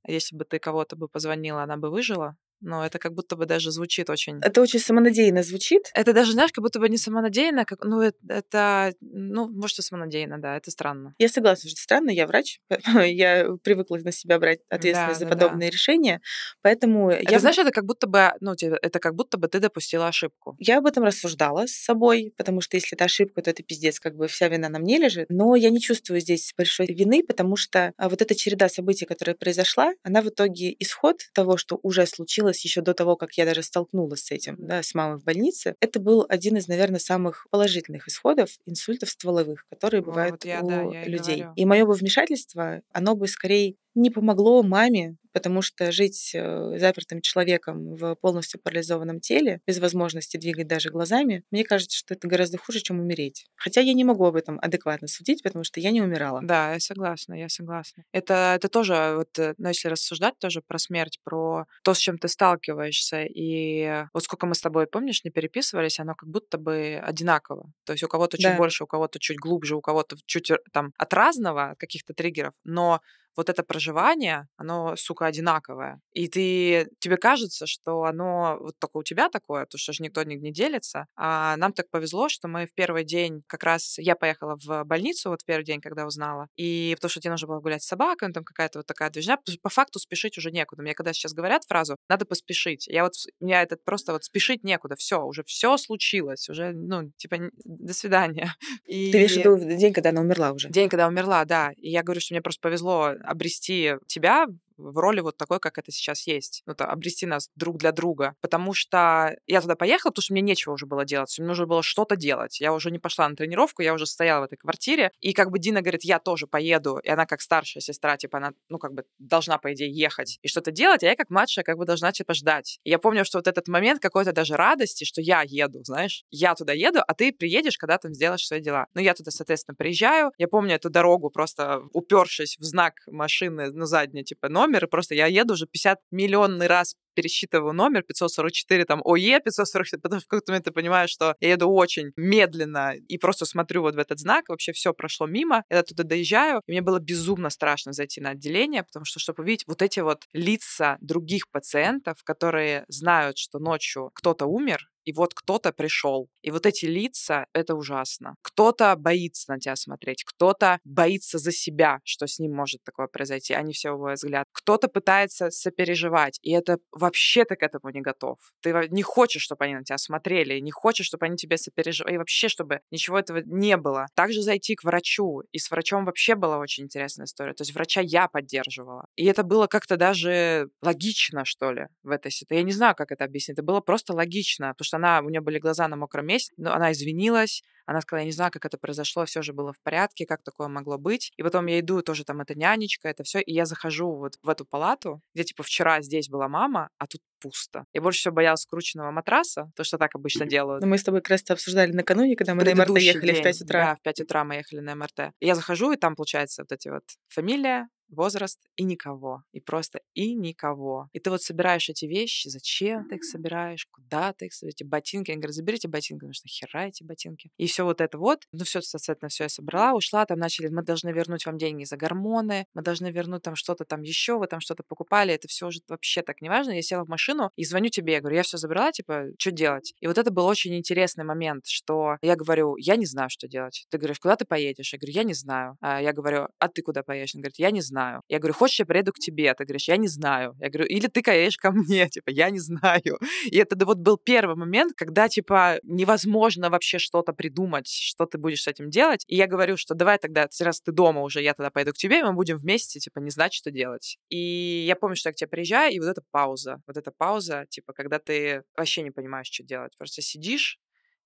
если 0.07 0.35
бы 0.35 0.45
ты 0.45 0.59
кого-то 0.59 0.95
бы 0.95 1.07
позвонила, 1.07 1.63
она 1.63 1.77
бы 1.77 1.89
выжила. 1.89 2.35
Но 2.61 2.85
это 2.85 2.99
как 2.99 3.13
будто 3.13 3.35
бы 3.35 3.45
даже 3.45 3.71
звучит 3.71 4.09
очень... 4.09 4.39
это 4.41 4.61
очень 4.61 4.79
самонадеянно 4.79 5.43
звучит. 5.43 5.89
Это 5.93 6.13
даже, 6.13 6.33
знаешь, 6.33 6.51
как 6.51 6.63
будто 6.63 6.79
бы 6.79 6.89
не 6.89 6.97
самонадеянно, 6.97 7.65
как, 7.65 7.83
ну, 7.83 8.01
это, 8.01 8.17
это, 8.27 8.93
ну, 9.01 9.49
может, 9.49 9.79
и 9.79 9.81
самонадеянно, 9.81 10.39
да, 10.39 10.57
это 10.57 10.71
странно. 10.71 11.13
Я 11.17 11.29
согласна, 11.29 11.69
что 11.69 11.79
странно, 11.79 12.09
я 12.09 12.27
врач, 12.27 12.59
я 13.05 13.47
привыкла 13.63 13.97
на 13.97 14.11
себя 14.11 14.39
брать 14.39 14.59
ответственность 14.69 15.19
Да, 15.19 15.25
за 15.25 15.29
да, 15.29 15.35
да. 15.35 15.45
подобные 15.45 15.69
решения, 15.69 16.21
поэтому 16.61 17.11
Это, 17.11 17.31
я, 17.31 17.39
знаешь, 17.39 17.57
это 17.57 17.71
как 17.71 17.85
будто 17.85 18.07
бы, 18.07 18.31
ну, 18.39 18.53
это 18.53 18.99
как 18.99 19.15
будто 19.15 19.37
бы 19.37 19.47
ты 19.47 19.59
допустила 19.59 20.07
ошибку. 20.07 20.55
я 20.59 20.79
об 20.79 20.85
этом 20.85 21.03
рассуждала 21.03 21.67
с 21.67 21.71
собой, 21.71 22.33
потому 22.37 22.61
что 22.61 22.77
если 22.77 22.95
это 22.95 23.05
ошибка, 23.05 23.41
то 23.41 23.49
это 23.49 23.63
пиздец, 23.63 23.99
как 23.99 24.15
бы 24.15 24.27
вся 24.27 24.47
вина 24.47 24.69
на 24.69 24.79
мне 24.79 24.97
лежит. 24.97 25.27
Но 25.29 25.55
я 25.55 25.69
не 25.69 25.79
чувствую 25.79 26.21
здесь 26.21 26.53
большой 26.57 26.87
вины, 26.87 27.23
потому 27.23 27.55
что 27.55 27.91
а, 27.97 28.09
вот 28.09 28.21
эта 28.21 28.35
череда 28.35 28.69
событий, 28.69 29.05
которая 29.05 29.35
произошла, 29.35 29.93
она 30.03 30.21
в 30.21 30.29
итоге 30.29 30.75
исход 30.79 31.17
того, 31.33 31.57
что 31.57 31.79
уже 31.83 32.05
случилось 32.05 32.46
еще 32.63 32.81
до 32.81 32.93
того, 32.93 33.15
как 33.15 33.33
я 33.33 33.45
даже 33.45 33.63
столкнулась 33.63 34.23
с 34.25 34.31
этим, 34.31 34.55
да, 34.59 34.81
с 34.83 34.93
мамой 34.93 35.17
в 35.19 35.23
больнице, 35.23 35.75
это 35.79 35.99
был 35.99 36.25
один 36.27 36.57
из, 36.57 36.67
наверное, 36.67 36.99
самых 36.99 37.47
положительных 37.51 38.07
исходов 38.07 38.49
инсультов 38.65 39.09
стволовых, 39.09 39.65
которые 39.69 40.01
Вот 40.01 40.05
бывают 40.11 40.45
я, 40.45 40.61
у 40.61 40.67
да, 40.67 40.81
я 40.83 41.05
и 41.05 41.09
людей. 41.09 41.35
говорю. 41.37 41.53
И 41.55 41.65
мое 41.65 41.85
бы 41.85 41.93
вмешательство, 41.93 42.81
оно 42.91 43.15
бы 43.15 43.27
скорее 43.27 43.75
не 43.97 44.09
помогло 44.09 44.63
маме, 44.63 45.17
потому 45.33 45.61
что 45.61 45.91
жить 45.91 46.31
э, 46.33 46.77
запертым 46.79 47.21
человеком 47.21 47.95
в 47.95 48.15
полностью 48.15 48.59
парализованном 48.59 49.19
теле, 49.19 49.61
без 49.67 49.79
возможности 49.79 50.37
двигать 50.37 50.67
даже 50.67 50.89
глазами, 50.89 51.43
мне 51.51 51.63
кажется, 51.63 51.97
что 51.97 52.13
это 52.15 52.27
гораздо 52.27 52.57
хуже, 52.57 52.79
чем 52.81 52.99
умереть. 52.99 53.45
Хотя 53.55 53.81
я 53.81 53.93
не 53.93 54.03
могу 54.03 54.25
об 54.25 54.35
этом 54.35 54.57
адекватно 54.61 55.07
судить, 55.07 55.43
потому 55.43 55.63
что 55.63 55.79
я 55.79 55.91
не 55.91 56.01
умирала. 56.01 56.41
Да, 56.43 56.73
я 56.73 56.79
согласна, 56.79 57.33
я 57.35 57.49
согласна. 57.49 58.03
Это, 58.11 58.53
это 58.55 58.67
тоже, 58.69 59.13
вот, 59.17 59.37
э, 59.37 59.53
ну, 59.57 59.67
если 59.69 59.89
рассуждать 59.89 60.39
тоже 60.39 60.61
про 60.65 60.79
смерть, 60.79 61.19
про 61.23 61.65
то, 61.83 61.93
с 61.93 61.99
чем 61.99 62.17
ты 62.17 62.27
сталкиваешься, 62.27 63.23
и 63.23 64.05
вот 64.13 64.23
сколько 64.23 64.47
мы 64.47 64.55
с 64.55 64.61
тобой, 64.61 64.87
помнишь, 64.87 65.23
не 65.23 65.29
переписывались, 65.31 65.99
оно 65.99 66.15
как 66.15 66.29
будто 66.29 66.57
бы 66.57 66.99
одинаково. 67.03 67.71
То 67.85 67.93
есть 67.93 68.03
у 68.03 68.07
кого-то 68.07 68.37
чуть 68.37 68.53
Да. 68.53 68.57
больше, 68.57 68.83
у 68.85 68.87
кого-то 68.87 69.19
чуть 69.19 69.37
глубже, 69.37 69.75
у 69.75 69.81
кого-то 69.81 70.17
чуть 70.25 70.51
там 70.71 70.93
от 70.97 71.13
разного, 71.13 71.71
от 71.71 71.79
каких-то 71.79 72.13
триггеров, 72.13 72.53
но 72.63 73.01
вот 73.37 73.49
это 73.49 73.63
проживание, 73.63 74.47
оно, 74.57 74.95
сука, 74.95 75.27
одинаковое. 75.27 76.01
И 76.13 76.27
ты, 76.27 76.89
тебе 76.99 77.17
кажется, 77.17 77.67
что 77.67 78.03
оно 78.03 78.57
вот 78.59 78.75
только 78.79 78.97
у 78.97 79.03
тебя 79.03 79.29
такое, 79.29 79.65
потому 79.65 79.79
что 79.79 79.93
же 79.93 80.03
никто 80.03 80.23
не, 80.23 80.35
не 80.35 80.51
делится. 80.51 81.05
А 81.15 81.55
нам 81.57 81.71
так 81.71 81.89
повезло, 81.89 82.29
что 82.29 82.47
мы 82.47 82.65
в 82.65 82.73
первый 82.73 83.05
день, 83.05 83.43
как 83.47 83.63
раз 83.63 83.97
я 83.99 84.15
поехала 84.15 84.57
в 84.61 84.83
больницу 84.83 85.29
вот 85.29 85.43
в 85.43 85.45
первый 85.45 85.63
день, 85.63 85.79
когда 85.79 86.05
узнала, 86.05 86.47
и 86.57 86.93
потому 86.95 87.09
что 87.09 87.21
тебе 87.21 87.31
нужно 87.31 87.47
было 87.47 87.59
гулять 87.59 87.83
с 87.83 87.87
собакой, 87.87 88.33
там 88.33 88.43
какая-то 88.43 88.79
вот 88.79 88.87
такая 88.87 89.09
движня, 89.09 89.37
по 89.61 89.69
факту 89.69 89.99
спешить 89.99 90.37
уже 90.37 90.51
некуда. 90.51 90.81
Мне 90.81 90.93
когда 90.93 91.13
сейчас 91.13 91.33
говорят 91.33 91.63
фразу 91.65 91.95
«надо 92.09 92.25
поспешить», 92.25 92.87
я 92.87 93.03
вот, 93.03 93.13
у 93.39 93.45
меня 93.45 93.61
это 93.61 93.77
просто 93.77 94.13
вот 94.13 94.23
спешить 94.23 94.63
некуда, 94.63 94.95
все, 94.95 95.23
уже 95.23 95.43
все 95.43 95.77
случилось, 95.77 96.49
уже, 96.49 96.71
ну, 96.73 97.11
типа, 97.17 97.37
до 97.63 97.93
свидания. 97.93 98.55
И... 98.85 99.11
Ты 99.11 99.17
имеешь 99.17 99.33
в 99.33 99.37
виду 99.37 99.57
день, 99.57 99.93
когда 99.93 100.09
она 100.09 100.21
умерла 100.21 100.51
уже? 100.51 100.69
День, 100.69 100.89
когда 100.89 101.07
умерла, 101.07 101.45
да. 101.45 101.71
И 101.77 101.89
я 101.89 102.03
говорю, 102.03 102.21
что 102.21 102.33
мне 102.33 102.41
просто 102.41 102.61
повезло 102.61 103.13
обрести 103.27 103.95
тебя 104.07 104.47
в 104.77 104.97
роли 104.97 105.21
вот 105.21 105.37
такой, 105.37 105.59
как 105.59 105.77
это 105.77 105.91
сейчас 105.91 106.27
есть. 106.27 106.63
Ну, 106.65 106.75
то 106.75 106.85
обрести 106.85 107.25
нас 107.25 107.49
друг 107.55 107.77
для 107.77 107.91
друга. 107.91 108.35
Потому 108.41 108.73
что 108.73 109.35
я 109.47 109.61
туда 109.61 109.75
поехала, 109.75 110.11
потому 110.11 110.23
что 110.23 110.33
мне 110.33 110.41
нечего 110.41 110.73
уже 110.73 110.85
было 110.85 111.05
делать. 111.05 111.35
Мне 111.37 111.47
нужно 111.47 111.65
было 111.65 111.83
что-то 111.83 112.15
делать. 112.15 112.59
Я 112.59 112.73
уже 112.73 112.91
не 112.91 112.99
пошла 112.99 113.27
на 113.27 113.35
тренировку, 113.35 113.81
я 113.81 113.93
уже 113.93 114.05
стояла 114.05 114.41
в 114.41 114.43
этой 114.45 114.57
квартире. 114.57 115.11
И 115.19 115.33
как 115.33 115.51
бы 115.51 115.59
Дина 115.59 115.81
говорит, 115.81 116.03
я 116.03 116.19
тоже 116.19 116.47
поеду. 116.47 116.99
И 117.03 117.09
она 117.09 117.25
как 117.25 117.41
старшая 117.41 117.81
сестра, 117.81 118.17
типа, 118.17 118.37
она, 118.37 118.51
ну, 118.69 118.77
как 118.77 118.93
бы 118.93 119.03
должна, 119.19 119.57
по 119.57 119.73
идее, 119.73 119.91
ехать 119.91 120.39
и 120.41 120.47
что-то 120.47 120.71
делать, 120.71 121.03
а 121.03 121.07
я 121.07 121.15
как 121.15 121.29
младшая 121.29 121.63
как 121.63 121.77
бы 121.77 121.85
должна, 121.85 122.11
типа, 122.11 122.33
ждать. 122.33 122.79
И 122.83 122.89
я 122.89 122.99
помню, 122.99 123.25
что 123.25 123.37
вот 123.37 123.47
этот 123.47 123.67
момент 123.67 124.01
какой-то 124.01 124.31
даже 124.31 124.55
радости, 124.55 125.03
что 125.03 125.21
я 125.21 125.43
еду, 125.45 125.83
знаешь, 125.83 126.23
я 126.29 126.55
туда 126.55 126.73
еду, 126.73 126.99
а 127.05 127.13
ты 127.13 127.31
приедешь, 127.31 127.77
когда 127.77 127.97
там 127.97 128.13
сделаешь 128.13 128.45
свои 128.45 128.61
дела. 128.61 128.87
Ну, 128.93 129.01
я 129.01 129.13
туда, 129.13 129.31
соответственно, 129.31 129.75
приезжаю. 129.75 130.31
Я 130.37 130.47
помню 130.47 130.75
эту 130.75 130.89
дорогу, 130.89 131.29
просто 131.29 131.81
упершись 131.93 132.57
в 132.59 132.63
знак 132.63 132.93
машины, 133.07 133.71
ну, 133.71 133.85
задний, 133.85 134.23
типа, 134.23 134.49
номер, 134.49 134.66
и 134.75 134.87
просто 134.87 135.15
я 135.15 135.27
еду 135.27 135.53
уже 135.53 135.65
50 135.67 135.99
миллионный 136.11 136.67
раз 136.67 136.95
пересчитываю 137.17 137.73
номер 137.73 138.03
544, 138.03 138.85
там, 138.85 139.01
ОЕ 139.03 139.39
544, 139.39 139.99
потом 139.99 140.19
в 140.19 140.27
какой-то 140.27 140.51
момент 140.51 140.65
ты 140.65 140.71
понимаешь, 140.71 141.09
что 141.09 141.35
я 141.39 141.53
еду 141.53 141.67
очень 141.67 142.11
медленно 142.15 142.93
и 142.95 143.17
просто 143.17 143.45
смотрю 143.45 143.81
вот 143.81 143.95
в 143.95 143.97
этот 143.97 144.19
знак, 144.19 144.49
вообще 144.49 144.71
все 144.71 144.93
прошло 144.93 145.25
мимо, 145.25 145.63
я 145.71 145.81
туда 145.81 146.03
доезжаю, 146.03 146.61
и 146.67 146.71
мне 146.71 146.83
было 146.83 146.99
безумно 146.99 147.49
страшно 147.49 147.91
зайти 147.91 148.21
на 148.21 148.29
отделение, 148.29 148.83
потому 148.83 149.03
что, 149.05 149.19
чтобы 149.19 149.41
увидеть 149.41 149.63
вот 149.65 149.81
эти 149.81 149.99
вот 149.99 150.25
лица 150.31 150.97
других 151.01 151.49
пациентов, 151.49 152.17
которые 152.23 152.85
знают, 152.87 153.39
что 153.39 153.57
ночью 153.57 154.11
кто-то 154.13 154.45
умер, 154.45 154.87
и 155.07 155.13
вот 155.13 155.33
кто-то 155.33 155.71
пришел. 155.71 156.29
И 156.41 156.51
вот 156.51 156.65
эти 156.65 156.85
лица, 156.85 157.45
это 157.53 157.75
ужасно. 157.75 158.35
Кто-то 158.41 158.93
боится 158.97 159.53
на 159.53 159.57
тебя 159.57 159.77
смотреть, 159.77 160.25
кто-то 160.25 160.79
боится 160.83 161.37
за 161.37 161.53
себя, 161.53 161.99
что 162.03 162.27
с 162.27 162.39
ним 162.39 162.53
может 162.53 162.83
такое 162.83 163.07
произойти, 163.07 163.53
а 163.53 163.61
не 163.61 163.71
все 163.71 163.89
его 163.89 164.11
взгляд. 164.11 164.47
Кто-то 164.51 164.89
пытается 164.89 165.49
сопереживать, 165.49 166.39
и 166.41 166.51
это 166.51 166.79
вообще 167.07 167.45
ты 167.45 167.55
к 167.55 167.63
этому 167.63 167.89
не 167.91 168.01
готов. 168.01 168.37
Ты 168.61 168.87
не 168.89 169.03
хочешь, 169.03 169.41
чтобы 169.41 169.65
они 169.65 169.75
на 169.75 169.83
тебя 169.83 169.97
смотрели, 169.97 170.59
не 170.59 170.71
хочешь, 170.71 171.07
чтобы 171.07 171.25
они 171.25 171.37
тебе 171.37 171.57
сопереживали, 171.57 172.15
и 172.15 172.17
вообще, 172.17 172.49
чтобы 172.49 172.81
ничего 172.91 173.17
этого 173.17 173.41
не 173.45 173.77
было. 173.77 174.07
Также 174.13 174.41
зайти 174.41 174.75
к 174.75 174.83
врачу, 174.83 175.43
и 175.51 175.59
с 175.59 175.71
врачом 175.71 176.05
вообще 176.05 176.35
была 176.35 176.57
очень 176.59 176.85
интересная 176.85 177.25
история. 177.25 177.53
То 177.53 177.63
есть 177.63 177.73
врача 177.73 178.01
я 178.01 178.27
поддерживала. 178.27 179.05
И 179.15 179.25
это 179.25 179.43
было 179.43 179.67
как-то 179.67 179.97
даже 179.97 180.69
логично, 180.81 181.45
что 181.45 181.71
ли, 181.71 181.87
в 182.03 182.09
этой 182.11 182.31
ситуации. 182.31 182.59
Я 182.59 182.63
не 182.63 182.71
знаю, 182.71 182.95
как 182.95 183.11
это 183.11 183.23
объяснить. 183.23 183.57
Это 183.57 183.63
было 183.63 183.81
просто 183.81 184.13
логично, 184.13 184.69
потому 184.69 184.85
что 184.85 184.97
она, 184.97 185.21
у 185.21 185.29
нее 185.29 185.41
были 185.41 185.59
глаза 185.59 185.87
на 185.87 185.95
мокром 185.95 186.27
месте, 186.27 186.53
но 186.57 186.73
она 186.73 186.91
извинилась, 186.91 187.63
она 187.87 188.01
сказала, 188.01 188.19
я 188.19 188.25
не 188.25 188.33
знаю, 188.33 188.51
как 188.51 188.65
это 188.65 188.77
произошло, 188.77 189.25
все 189.25 189.41
же 189.41 189.53
было 189.53 189.71
в 189.71 189.79
порядке, 189.81 190.25
как 190.25 190.43
такое 190.43 190.67
могло 190.67 190.97
быть. 190.97 191.31
И 191.37 191.43
потом 191.43 191.65
я 191.67 191.79
иду, 191.79 192.01
тоже 192.01 192.25
там 192.25 192.41
эта 192.41 192.53
нянечка, 192.53 193.07
это 193.07 193.23
все, 193.23 193.39
и 193.39 193.53
я 193.53 193.65
захожу 193.65 194.13
вот 194.13 194.33
в 194.43 194.49
эту 194.49 194.65
палату, 194.65 195.21
где 195.33 195.45
типа 195.45 195.63
вчера 195.63 196.01
здесь 196.01 196.29
была 196.29 196.49
мама, 196.49 196.89
а 196.97 197.07
тут 197.07 197.21
пусто. 197.39 197.85
Я 197.93 198.01
больше 198.01 198.19
всего 198.19 198.33
боялась 198.33 198.61
скрученного 198.61 199.11
матраса, 199.11 199.71
то, 199.75 199.83
что 199.85 199.97
так 199.97 200.15
обычно 200.15 200.45
делают. 200.45 200.81
Но 200.81 200.87
мы 200.87 200.97
с 200.97 201.03
тобой 201.03 201.21
как 201.21 201.31
раз 201.31 201.43
это 201.43 201.53
обсуждали 201.53 201.93
накануне, 201.93 202.35
когда 202.35 202.55
мы 202.55 202.63
на 202.63 202.75
МРТ 202.75 202.97
ехали 202.99 203.31
день. 203.31 203.41
в 203.41 203.43
5 203.43 203.61
утра. 203.61 203.85
Да, 203.85 203.95
в 203.95 204.01
5 204.01 204.21
утра 204.21 204.43
мы 204.43 204.55
ехали 204.55 204.81
на 204.81 204.95
МРТ. 204.95 205.31
И 205.39 205.47
я 205.47 205.55
захожу, 205.55 205.93
и 205.93 205.95
там, 205.95 206.15
получается, 206.15 206.63
вот 206.63 206.71
эти 206.73 206.89
вот 206.89 207.03
фамилия, 207.29 207.87
возраст 208.09 208.59
и 208.75 208.83
никого. 208.83 209.43
И 209.51 209.59
просто 209.59 210.01
и 210.13 210.33
никого. 210.35 211.09
И 211.13 211.19
ты 211.19 211.29
вот 211.29 211.41
собираешь 211.41 211.89
эти 211.89 212.05
вещи, 212.05 212.47
зачем 212.49 213.07
ты 213.07 213.15
их 213.15 213.23
собираешь, 213.23 213.85
куда 213.91 214.33
ты 214.33 214.47
их 214.47 214.53
собираешь, 214.53 214.75
эти 214.75 214.83
ботинки. 214.83 215.31
Они 215.31 215.39
говорят, 215.39 215.55
заберите 215.55 215.87
ботинки, 215.87 216.19
потому 216.19 216.33
что 216.33 216.47
хера 216.47 216.87
эти 216.87 217.03
ботинки. 217.03 217.49
И 217.57 217.67
все 217.67 217.83
вот 217.83 218.01
это 218.01 218.17
вот. 218.17 218.43
Ну 218.51 218.63
все, 218.63 218.81
соответственно, 218.81 219.29
все 219.29 219.43
я 219.45 219.49
собрала, 219.49 219.93
ушла, 219.93 220.25
там 220.25 220.39
начали, 220.39 220.67
мы 220.67 220.83
должны 220.83 221.09
вернуть 221.09 221.45
вам 221.45 221.57
деньги 221.57 221.83
за 221.83 221.97
гормоны, 221.97 222.65
мы 222.73 222.81
должны 222.81 223.11
вернуть 223.11 223.43
там 223.43 223.55
что-то 223.55 223.85
там 223.85 224.01
еще, 224.01 224.37
вы 224.37 224.47
там 224.47 224.59
что-то 224.59 224.83
покупали, 224.83 225.33
это 225.33 225.47
все 225.47 225.67
уже 225.67 225.79
вообще 225.87 226.21
так 226.21 226.41
неважно. 226.41 226.71
Я 226.71 226.81
села 226.81 227.03
в 227.03 227.09
машину 227.09 227.51
и 227.55 227.65
звоню 227.65 227.89
тебе, 227.89 228.13
я 228.13 228.19
говорю, 228.19 228.37
я 228.37 228.43
все 228.43 228.57
забрала, 228.57 228.91
типа, 228.91 229.27
что 229.37 229.51
делать? 229.51 229.93
И 229.99 230.07
вот 230.07 230.17
это 230.17 230.31
был 230.31 230.45
очень 230.45 230.75
интересный 230.75 231.23
момент, 231.23 231.65
что 231.67 232.17
я 232.21 232.35
говорю, 232.35 232.75
я 232.77 232.95
не 232.95 233.05
знаю, 233.05 233.29
что 233.29 233.47
делать. 233.47 233.85
Ты 233.89 233.97
говоришь, 233.97 234.19
куда 234.19 234.35
ты 234.35 234.45
поедешь? 234.45 234.93
Я 234.93 234.99
говорю, 234.99 235.13
я 235.13 235.23
не 235.23 235.33
знаю. 235.33 235.77
А 235.81 236.01
я 236.01 236.13
говорю, 236.13 236.47
а 236.59 236.67
ты 236.67 236.81
куда 236.81 237.03
поедешь? 237.03 237.35
Он 237.35 237.41
говорит, 237.41 237.59
я 237.59 237.71
не 237.71 237.81
знаю. 237.81 237.96
Я 238.27 238.39
говорю, 238.39 238.53
хочешь, 238.53 238.79
я 238.79 238.85
приеду 238.85 239.13
к 239.13 239.19
тебе? 239.19 239.53
Ты 239.53 239.65
говоришь, 239.65 239.87
я 239.87 239.97
не 239.97 240.07
знаю. 240.07 240.55
Я 240.59 240.69
говорю, 240.69 240.87
или 240.87 241.07
ты 241.07 241.21
поедешь 241.21 241.57
ко 241.57 241.71
мне? 241.71 242.09
Типа, 242.09 242.29
я 242.29 242.49
не 242.49 242.59
знаю. 242.59 243.19
И 243.45 243.57
это 243.57 243.85
вот 243.85 243.97
был 243.97 244.17
первый 244.17 244.55
момент, 244.55 244.93
когда, 244.95 245.27
типа, 245.29 245.79
невозможно 245.83 246.69
вообще 246.69 246.99
что-то 246.99 247.33
придумать, 247.33 247.87
что 247.87 248.25
ты 248.25 248.37
будешь 248.37 248.63
с 248.63 248.67
этим 248.67 248.89
делать. 248.89 249.23
И 249.27 249.35
я 249.35 249.47
говорю, 249.47 249.77
что 249.77 249.95
давай 249.95 250.17
тогда, 250.17 250.47
раз 250.59 250.81
ты 250.81 250.91
дома 250.91 251.21
уже, 251.21 251.41
я 251.41 251.53
тогда 251.53 251.69
пойду 251.69 251.91
к 251.91 251.97
тебе, 251.97 252.19
и 252.19 252.23
мы 252.23 252.33
будем 252.33 252.57
вместе, 252.57 252.99
типа, 252.99 253.19
не 253.19 253.29
знать, 253.29 253.53
что 253.53 253.71
делать. 253.71 254.17
И 254.29 254.85
я 254.87 254.95
помню, 254.95 255.15
что 255.15 255.29
я 255.29 255.33
к 255.33 255.35
тебе 255.35 255.47
приезжаю, 255.47 255.93
и 255.93 255.99
вот 255.99 256.07
эта 256.07 256.21
пауза, 256.31 256.81
вот 256.87 256.97
эта 256.97 257.11
пауза, 257.11 257.65
типа, 257.69 257.93
когда 257.93 258.19
ты 258.19 258.63
вообще 258.75 259.01
не 259.03 259.11
понимаешь, 259.11 259.47
что 259.47 259.63
делать. 259.63 259.97
Просто 259.97 260.21
сидишь, 260.21 260.79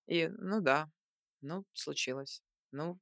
и, 0.07 0.29
ну 0.37 0.61
да, 0.61 0.89
ну, 1.41 1.65
случилось. 1.73 2.41
Ну, 2.71 2.99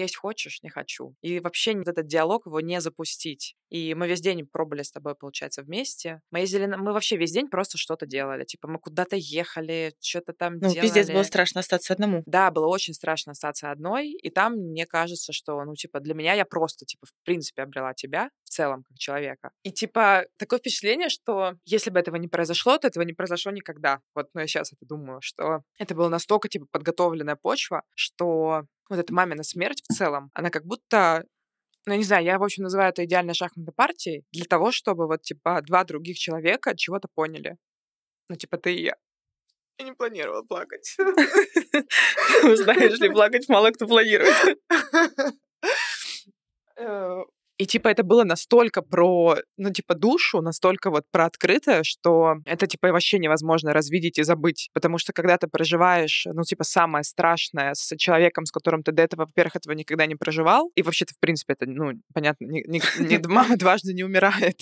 есть 0.00 0.16
хочешь, 0.16 0.62
не 0.62 0.70
хочу. 0.70 1.14
И 1.22 1.40
вообще 1.40 1.76
вот 1.76 1.88
этот 1.88 2.06
диалог 2.06 2.46
его 2.46 2.60
не 2.60 2.80
запустить. 2.80 3.54
И 3.68 3.94
мы 3.94 4.06
весь 4.08 4.20
день 4.20 4.46
пробовали 4.46 4.82
с 4.82 4.90
тобой, 4.90 5.14
получается, 5.14 5.62
вместе. 5.62 6.20
Мы 6.30 6.40
ездили, 6.40 6.66
мы 6.66 6.92
вообще 6.92 7.16
весь 7.16 7.32
день 7.32 7.48
просто 7.48 7.78
что-то 7.78 8.06
делали. 8.06 8.44
Типа 8.44 8.68
мы 8.68 8.78
куда-то 8.78 9.16
ехали, 9.16 9.94
что-то 10.00 10.32
там 10.32 10.54
ну, 10.54 10.70
делали. 10.70 10.80
пиздец, 10.80 11.10
было 11.10 11.22
страшно 11.22 11.60
остаться 11.60 11.94
одному. 11.94 12.22
Да, 12.26 12.50
было 12.50 12.66
очень 12.66 12.94
страшно 12.94 13.32
остаться 13.32 13.70
одной. 13.70 14.10
И 14.12 14.30
там 14.30 14.54
мне 14.54 14.86
кажется, 14.86 15.32
что, 15.32 15.62
ну, 15.64 15.74
типа, 15.74 16.00
для 16.00 16.14
меня 16.14 16.34
я 16.34 16.44
просто, 16.44 16.84
типа, 16.84 17.06
в 17.06 17.24
принципе, 17.24 17.62
обрела 17.62 17.94
тебя 17.94 18.30
в 18.44 18.50
целом, 18.50 18.84
как 18.88 18.96
человека. 18.98 19.50
И, 19.62 19.70
типа, 19.70 20.26
такое 20.38 20.58
впечатление, 20.58 21.08
что 21.08 21.54
если 21.64 21.90
бы 21.90 21.98
этого 21.98 22.16
не 22.16 22.28
произошло, 22.28 22.78
то 22.78 22.88
этого 22.88 23.04
не 23.04 23.12
произошло 23.12 23.52
никогда. 23.52 24.00
Вот, 24.14 24.28
ну, 24.34 24.40
я 24.40 24.46
сейчас 24.46 24.72
это 24.72 24.86
думаю, 24.86 25.20
что 25.22 25.62
это 25.78 25.94
была 25.94 26.08
настолько, 26.08 26.48
типа, 26.48 26.66
подготовленная 26.70 27.36
почва, 27.36 27.82
что 27.94 28.66
вот 28.88 28.98
эта 28.98 29.12
мамина 29.12 29.42
смерть 29.42 29.82
в 29.88 29.92
целом, 29.94 30.30
она 30.34 30.50
как 30.50 30.64
будто 30.64 31.24
ну, 31.88 31.94
не 31.94 32.02
знаю, 32.02 32.24
я, 32.24 32.38
в 32.38 32.42
общем, 32.42 32.64
называю 32.64 32.90
это 32.90 33.04
идеальной 33.04 33.34
шахматной 33.34 33.72
партией 33.72 34.24
для 34.32 34.44
того, 34.44 34.72
чтобы 34.72 35.06
вот, 35.06 35.22
типа, 35.22 35.62
два 35.62 35.84
других 35.84 36.18
человека 36.18 36.76
чего-то 36.76 37.06
поняли. 37.14 37.56
Ну, 38.28 38.34
типа, 38.34 38.58
ты 38.58 38.74
и 38.74 38.82
я. 38.82 38.96
Я 39.78 39.84
не 39.84 39.92
планировала 39.92 40.42
плакать. 40.42 40.96
Знаешь 42.42 42.98
ли, 42.98 43.10
плакать 43.10 43.48
мало 43.48 43.70
кто 43.70 43.86
планирует. 43.86 44.58
И 47.58 47.66
типа 47.66 47.88
это 47.88 48.02
было 48.02 48.24
настолько 48.24 48.82
про, 48.82 49.36
ну 49.56 49.72
типа 49.72 49.94
душу, 49.94 50.42
настолько 50.42 50.90
вот 50.90 51.04
про 51.10 51.24
открытое, 51.24 51.82
что 51.84 52.34
это 52.44 52.66
типа 52.66 52.92
вообще 52.92 53.18
невозможно 53.18 53.72
развидеть 53.72 54.18
и 54.18 54.22
забыть. 54.22 54.68
Потому 54.74 54.98
что 54.98 55.12
когда 55.12 55.38
ты 55.38 55.48
проживаешь, 55.48 56.26
ну 56.32 56.42
типа 56.44 56.64
самое 56.64 57.02
страшное 57.02 57.72
с 57.74 57.96
человеком, 57.96 58.44
с 58.44 58.50
которым 58.50 58.82
ты 58.82 58.92
до 58.92 59.02
этого, 59.02 59.22
во-первых, 59.22 59.56
этого 59.56 59.72
никогда 59.72 60.06
не 60.06 60.16
проживал, 60.16 60.70
и 60.74 60.82
вообще-то 60.82 61.14
в 61.14 61.18
принципе 61.18 61.54
это, 61.54 61.66
ну 61.66 61.92
понятно, 62.12 62.44
ни, 62.44 62.62
ни, 62.68 62.80
ни, 63.00 63.26
мама 63.26 63.56
дважды 63.56 63.94
не 63.94 64.04
умирает. 64.04 64.60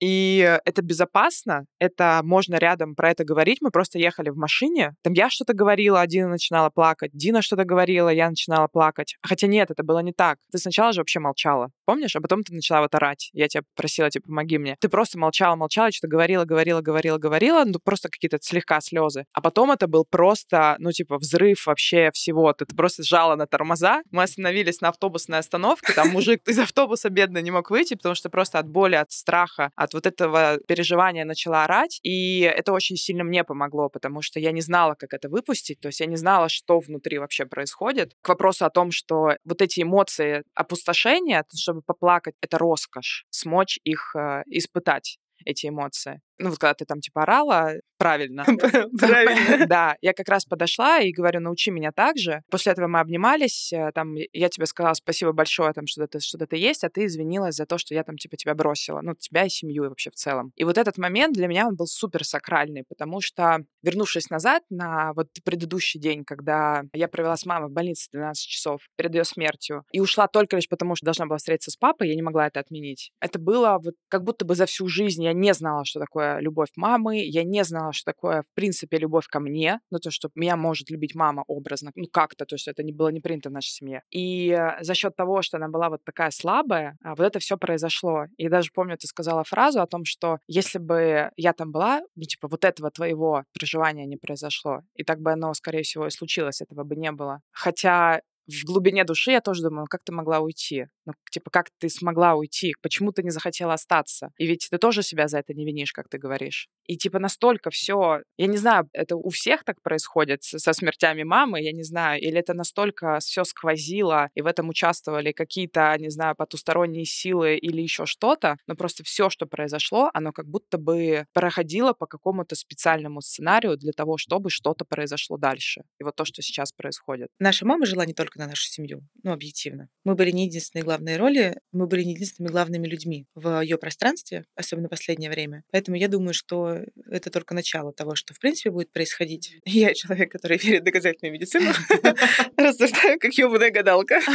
И 0.00 0.58
это 0.64 0.82
безопасно, 0.82 1.66
это 1.78 2.20
можно 2.22 2.56
рядом 2.56 2.94
про 2.94 3.10
это 3.10 3.24
говорить. 3.24 3.58
Мы 3.60 3.70
просто 3.70 3.98
ехали 3.98 4.30
в 4.30 4.36
машине, 4.36 4.94
там 5.02 5.14
я 5.14 5.30
что-то 5.30 5.54
говорила, 5.54 6.00
а 6.00 6.06
Дина 6.06 6.28
начинала 6.28 6.70
плакать, 6.70 7.10
Дина 7.12 7.42
что-то 7.42 7.64
говорила, 7.64 8.08
я 8.08 8.28
начинала 8.28 8.68
плакать. 8.68 9.16
Хотя 9.22 9.46
нет, 9.46 9.70
это 9.70 9.82
было 9.82 10.00
не 10.00 10.12
так. 10.12 10.38
Ты 10.52 10.58
сначала 10.58 10.92
же 10.92 11.00
вообще 11.00 11.20
молчала, 11.20 11.70
помнишь? 11.86 12.03
А 12.16 12.20
потом 12.20 12.42
ты 12.42 12.54
начала 12.54 12.82
вот 12.82 12.94
орать. 12.94 13.30
Я 13.32 13.48
тебя 13.48 13.62
просила, 13.74 14.10
типа, 14.10 14.26
помоги 14.26 14.58
мне. 14.58 14.76
Ты 14.80 14.88
просто 14.88 15.18
молчала, 15.18 15.56
молчала, 15.56 15.90
что-то 15.92 16.08
говорила, 16.08 16.44
говорила, 16.44 16.80
говорила, 16.80 17.18
говорила, 17.18 17.64
ну 17.64 17.78
просто 17.82 18.08
какие-то 18.08 18.38
слегка 18.40 18.80
слезы. 18.80 19.26
А 19.32 19.40
потом 19.40 19.70
это 19.70 19.86
был 19.86 20.04
просто, 20.04 20.76
ну 20.78 20.92
типа, 20.92 21.18
взрыв 21.18 21.66
вообще 21.66 22.10
всего. 22.12 22.52
Ты 22.52 22.66
просто 22.66 23.02
сжала 23.02 23.36
на 23.36 23.46
тормоза. 23.46 24.02
Мы 24.10 24.22
остановились 24.22 24.80
на 24.80 24.88
автобусной 24.88 25.38
остановке, 25.38 25.92
там 25.92 26.08
мужик 26.08 26.46
из 26.48 26.58
автобуса 26.58 27.10
бедно 27.10 27.38
не 27.38 27.50
мог 27.50 27.70
выйти, 27.70 27.94
потому 27.94 28.14
что 28.14 28.30
просто 28.30 28.58
от 28.58 28.68
боли, 28.68 28.94
от 28.94 29.12
страха, 29.12 29.70
от 29.76 29.94
вот 29.94 30.06
этого 30.06 30.58
переживания 30.66 31.24
начала 31.24 31.64
орать, 31.64 32.00
и 32.02 32.40
это 32.40 32.72
очень 32.72 32.96
сильно 32.96 33.24
мне 33.24 33.44
помогло, 33.44 33.88
потому 33.88 34.22
что 34.22 34.40
я 34.40 34.52
не 34.52 34.60
знала, 34.60 34.94
как 34.94 35.14
это 35.14 35.28
выпустить, 35.28 35.80
то 35.80 35.88
есть 35.88 36.00
я 36.00 36.06
не 36.06 36.16
знала, 36.16 36.48
что 36.48 36.78
внутри 36.80 37.18
вообще 37.18 37.46
происходит. 37.46 38.12
К 38.22 38.30
вопросу 38.30 38.64
о 38.64 38.70
том, 38.70 38.90
что 38.90 39.36
вот 39.44 39.62
эти 39.62 39.82
эмоции 39.82 40.42
опустошения, 40.54 41.44
чтобы 41.56 41.82
поплакать, 41.94 42.34
это 42.40 42.58
роскошь, 42.58 43.26
смочь 43.30 43.78
их 43.84 44.14
э, 44.16 44.42
испытать 44.46 45.18
эти 45.44 45.68
эмоции. 45.68 46.20
Ну, 46.38 46.50
вот 46.50 46.58
когда 46.58 46.74
ты 46.74 46.84
там 46.84 47.00
типа 47.00 47.22
орала, 47.22 47.74
правильно. 47.98 48.44
Правильно. 48.98 49.66
Да, 49.74 49.96
я 50.02 50.12
как 50.12 50.28
раз 50.28 50.44
подошла 50.44 51.00
и 51.00 51.12
говорю, 51.12 51.40
научи 51.40 51.70
меня 51.70 51.90
так 51.90 52.18
же. 52.18 52.42
После 52.50 52.72
этого 52.72 52.86
мы 52.86 53.00
обнимались, 53.00 53.72
э, 53.72 53.90
там, 53.94 54.14
я 54.32 54.48
тебе 54.48 54.66
сказала 54.66 54.94
спасибо 54.94 55.32
большое, 55.32 55.72
там, 55.72 55.86
что 55.86 56.06
ты, 56.06 56.20
что 56.20 56.38
ты 56.46 56.56
есть, 56.56 56.84
а 56.84 56.90
ты 56.90 57.06
извинилась 57.06 57.54
за 57.54 57.66
то, 57.66 57.78
что 57.78 57.94
я 57.94 58.04
там, 58.04 58.16
типа, 58.16 58.36
тебя 58.36 58.54
бросила. 58.54 59.00
Ну, 59.02 59.14
тебя 59.14 59.44
и 59.44 59.48
семью 59.48 59.84
и 59.84 59.88
вообще 59.88 60.10
в 60.10 60.14
целом. 60.14 60.52
И 60.56 60.64
вот 60.64 60.78
этот 60.78 60.98
момент 60.98 61.34
для 61.34 61.46
меня, 61.46 61.66
он 61.66 61.76
был 61.76 61.86
супер 61.86 62.24
сакральный, 62.24 62.84
потому 62.88 63.20
что, 63.20 63.58
вернувшись 63.82 64.30
назад 64.30 64.62
на 64.70 65.12
вот 65.14 65.28
предыдущий 65.44 66.00
день, 66.00 66.24
когда 66.24 66.82
я 66.92 67.08
провела 67.08 67.36
с 67.36 67.46
мамой 67.46 67.70
в 67.70 67.72
больнице 67.72 68.08
12 68.12 68.46
часов 68.46 68.82
перед 68.96 69.14
ее 69.14 69.24
смертью 69.24 69.84
и 69.92 70.00
ушла 70.00 70.28
только 70.28 70.56
лишь 70.56 70.68
потому, 70.68 70.96
что 70.96 71.06
должна 71.06 71.26
была 71.26 71.38
встретиться 71.38 71.70
с 71.70 71.76
папой, 71.76 72.08
я 72.08 72.14
не 72.14 72.22
могла 72.22 72.46
это 72.46 72.60
отменить. 72.60 73.12
Это 73.20 73.38
было 73.38 73.78
вот 73.82 73.94
как 74.08 74.24
будто 74.24 74.44
бы 74.44 74.54
за 74.54 74.66
всю 74.66 74.88
жизнь 74.88 75.24
я 75.24 75.32
не 75.32 75.54
знала, 75.54 75.84
что 75.84 76.00
такое 76.00 76.23
такое 76.24 76.40
любовь 76.40 76.70
мамы, 76.76 77.18
я 77.18 77.44
не 77.44 77.64
знала, 77.64 77.92
что 77.92 78.12
такое, 78.12 78.42
в 78.42 78.54
принципе, 78.54 78.98
любовь 78.98 79.26
ко 79.26 79.40
мне, 79.40 79.80
ну, 79.90 79.98
то, 79.98 80.10
что 80.10 80.30
меня 80.34 80.56
может 80.56 80.90
любить 80.90 81.14
мама 81.14 81.44
образно, 81.46 81.90
ну, 81.94 82.06
как-то, 82.12 82.44
то 82.44 82.54
есть 82.54 82.68
это 82.68 82.82
не 82.82 82.92
было 82.92 83.08
не 83.08 83.20
принято 83.20 83.50
в 83.50 83.52
нашей 83.52 83.70
семье. 83.70 84.02
И 84.10 84.50
э, 84.50 84.82
за 84.82 84.94
счет 84.94 85.16
того, 85.16 85.42
что 85.42 85.56
она 85.56 85.68
была 85.68 85.88
вот 85.90 86.00
такая 86.04 86.30
слабая, 86.30 86.96
а, 87.02 87.14
вот 87.14 87.20
это 87.20 87.38
все 87.38 87.56
произошло. 87.56 88.26
И 88.36 88.48
даже 88.48 88.70
помню, 88.74 88.96
ты 88.96 89.06
сказала 89.06 89.44
фразу 89.44 89.80
о 89.80 89.86
том, 89.86 90.04
что 90.04 90.38
если 90.48 90.78
бы 90.78 91.30
я 91.36 91.52
там 91.52 91.70
была, 91.72 92.00
ну, 92.16 92.22
типа, 92.22 92.48
вот 92.48 92.64
этого 92.64 92.90
твоего 92.90 93.44
проживания 93.52 94.06
не 94.06 94.16
произошло, 94.16 94.80
и 94.96 95.04
так 95.04 95.20
бы 95.20 95.32
оно, 95.32 95.54
скорее 95.54 95.82
всего, 95.82 96.06
и 96.06 96.10
случилось, 96.10 96.60
этого 96.60 96.84
бы 96.84 96.96
не 96.96 97.12
было. 97.12 97.40
Хотя 97.52 98.20
в 98.46 98.64
глубине 98.64 99.04
души 99.04 99.30
я 99.30 99.40
тоже 99.40 99.62
думаю, 99.62 99.86
как 99.88 100.02
ты 100.04 100.12
могла 100.12 100.40
уйти? 100.40 100.86
Ну, 101.06 101.12
типа, 101.30 101.50
как 101.50 101.70
ты 101.78 101.88
смогла 101.88 102.34
уйти? 102.34 102.74
Почему 102.82 103.12
ты 103.12 103.22
не 103.22 103.30
захотела 103.30 103.74
остаться? 103.74 104.32
И 104.38 104.46
ведь 104.46 104.68
ты 104.70 104.78
тоже 104.78 105.02
себя 105.02 105.28
за 105.28 105.38
это 105.38 105.54
не 105.54 105.64
винишь, 105.64 105.92
как 105.92 106.08
ты 106.08 106.18
говоришь. 106.18 106.68
И 106.86 106.96
типа 106.96 107.18
настолько 107.18 107.70
все, 107.70 108.20
я 108.36 108.46
не 108.46 108.56
знаю, 108.56 108.88
это 108.92 109.16
у 109.16 109.30
всех 109.30 109.64
так 109.64 109.80
происходит 109.82 110.42
со 110.42 110.72
смертями 110.72 111.22
мамы, 111.22 111.62
я 111.62 111.72
не 111.72 111.82
знаю, 111.82 112.20
или 112.20 112.38
это 112.38 112.54
настолько 112.54 113.18
все 113.20 113.44
сквозило, 113.44 114.28
и 114.34 114.42
в 114.42 114.46
этом 114.46 114.68
участвовали 114.68 115.32
какие-то, 115.32 115.94
не 115.98 116.10
знаю, 116.10 116.34
потусторонние 116.36 117.04
силы 117.04 117.56
или 117.56 117.80
еще 117.80 118.06
что-то, 118.06 118.56
но 118.66 118.74
просто 118.74 119.02
все, 119.04 119.30
что 119.30 119.46
произошло, 119.46 120.10
оно 120.12 120.32
как 120.32 120.46
будто 120.46 120.76
бы 120.78 121.26
проходило 121.32 121.92
по 121.92 122.06
какому-то 122.06 122.54
специальному 122.54 123.20
сценарию 123.20 123.76
для 123.76 123.92
того, 123.92 124.18
чтобы 124.18 124.50
что-то 124.50 124.84
произошло 124.84 125.36
дальше. 125.36 125.82
И 125.98 126.04
вот 126.04 126.16
то, 126.16 126.24
что 126.24 126.42
сейчас 126.42 126.72
происходит. 126.72 127.28
Наша 127.38 127.66
мама 127.66 127.86
жила 127.86 128.04
не 128.04 128.14
только 128.14 128.38
на 128.38 128.46
нашу 128.46 128.68
семью, 128.68 129.02
ну, 129.22 129.32
объективно. 129.32 129.88
Мы 130.04 130.14
были 130.14 130.30
не 130.30 130.46
единственные 130.46 130.84
роли, 131.16 131.58
мы 131.72 131.86
были 131.86 132.02
не 132.02 132.12
единственными 132.12 132.52
главными 132.52 132.86
людьми 132.86 133.26
в 133.34 133.60
ее 133.62 133.78
пространстве, 133.78 134.44
особенно 134.54 134.88
в 134.88 134.90
последнее 134.90 135.30
время. 135.30 135.64
Поэтому 135.70 135.96
я 135.96 136.08
думаю, 136.08 136.34
что 136.34 136.78
это 137.10 137.30
только 137.30 137.54
начало 137.54 137.92
того, 137.92 138.14
что 138.14 138.34
в 138.34 138.40
принципе 138.40 138.70
будет 138.70 138.92
происходить. 138.92 139.58
Я 139.64 139.94
человек, 139.94 140.30
который 140.30 140.58
верит 140.58 140.82
в 140.82 140.84
доказательную 140.84 141.32
медицину, 141.32 141.72
рассуждаю 142.56 143.18
как 143.18 143.32
ёбаная 143.34 143.70
гадалка. 143.70 144.20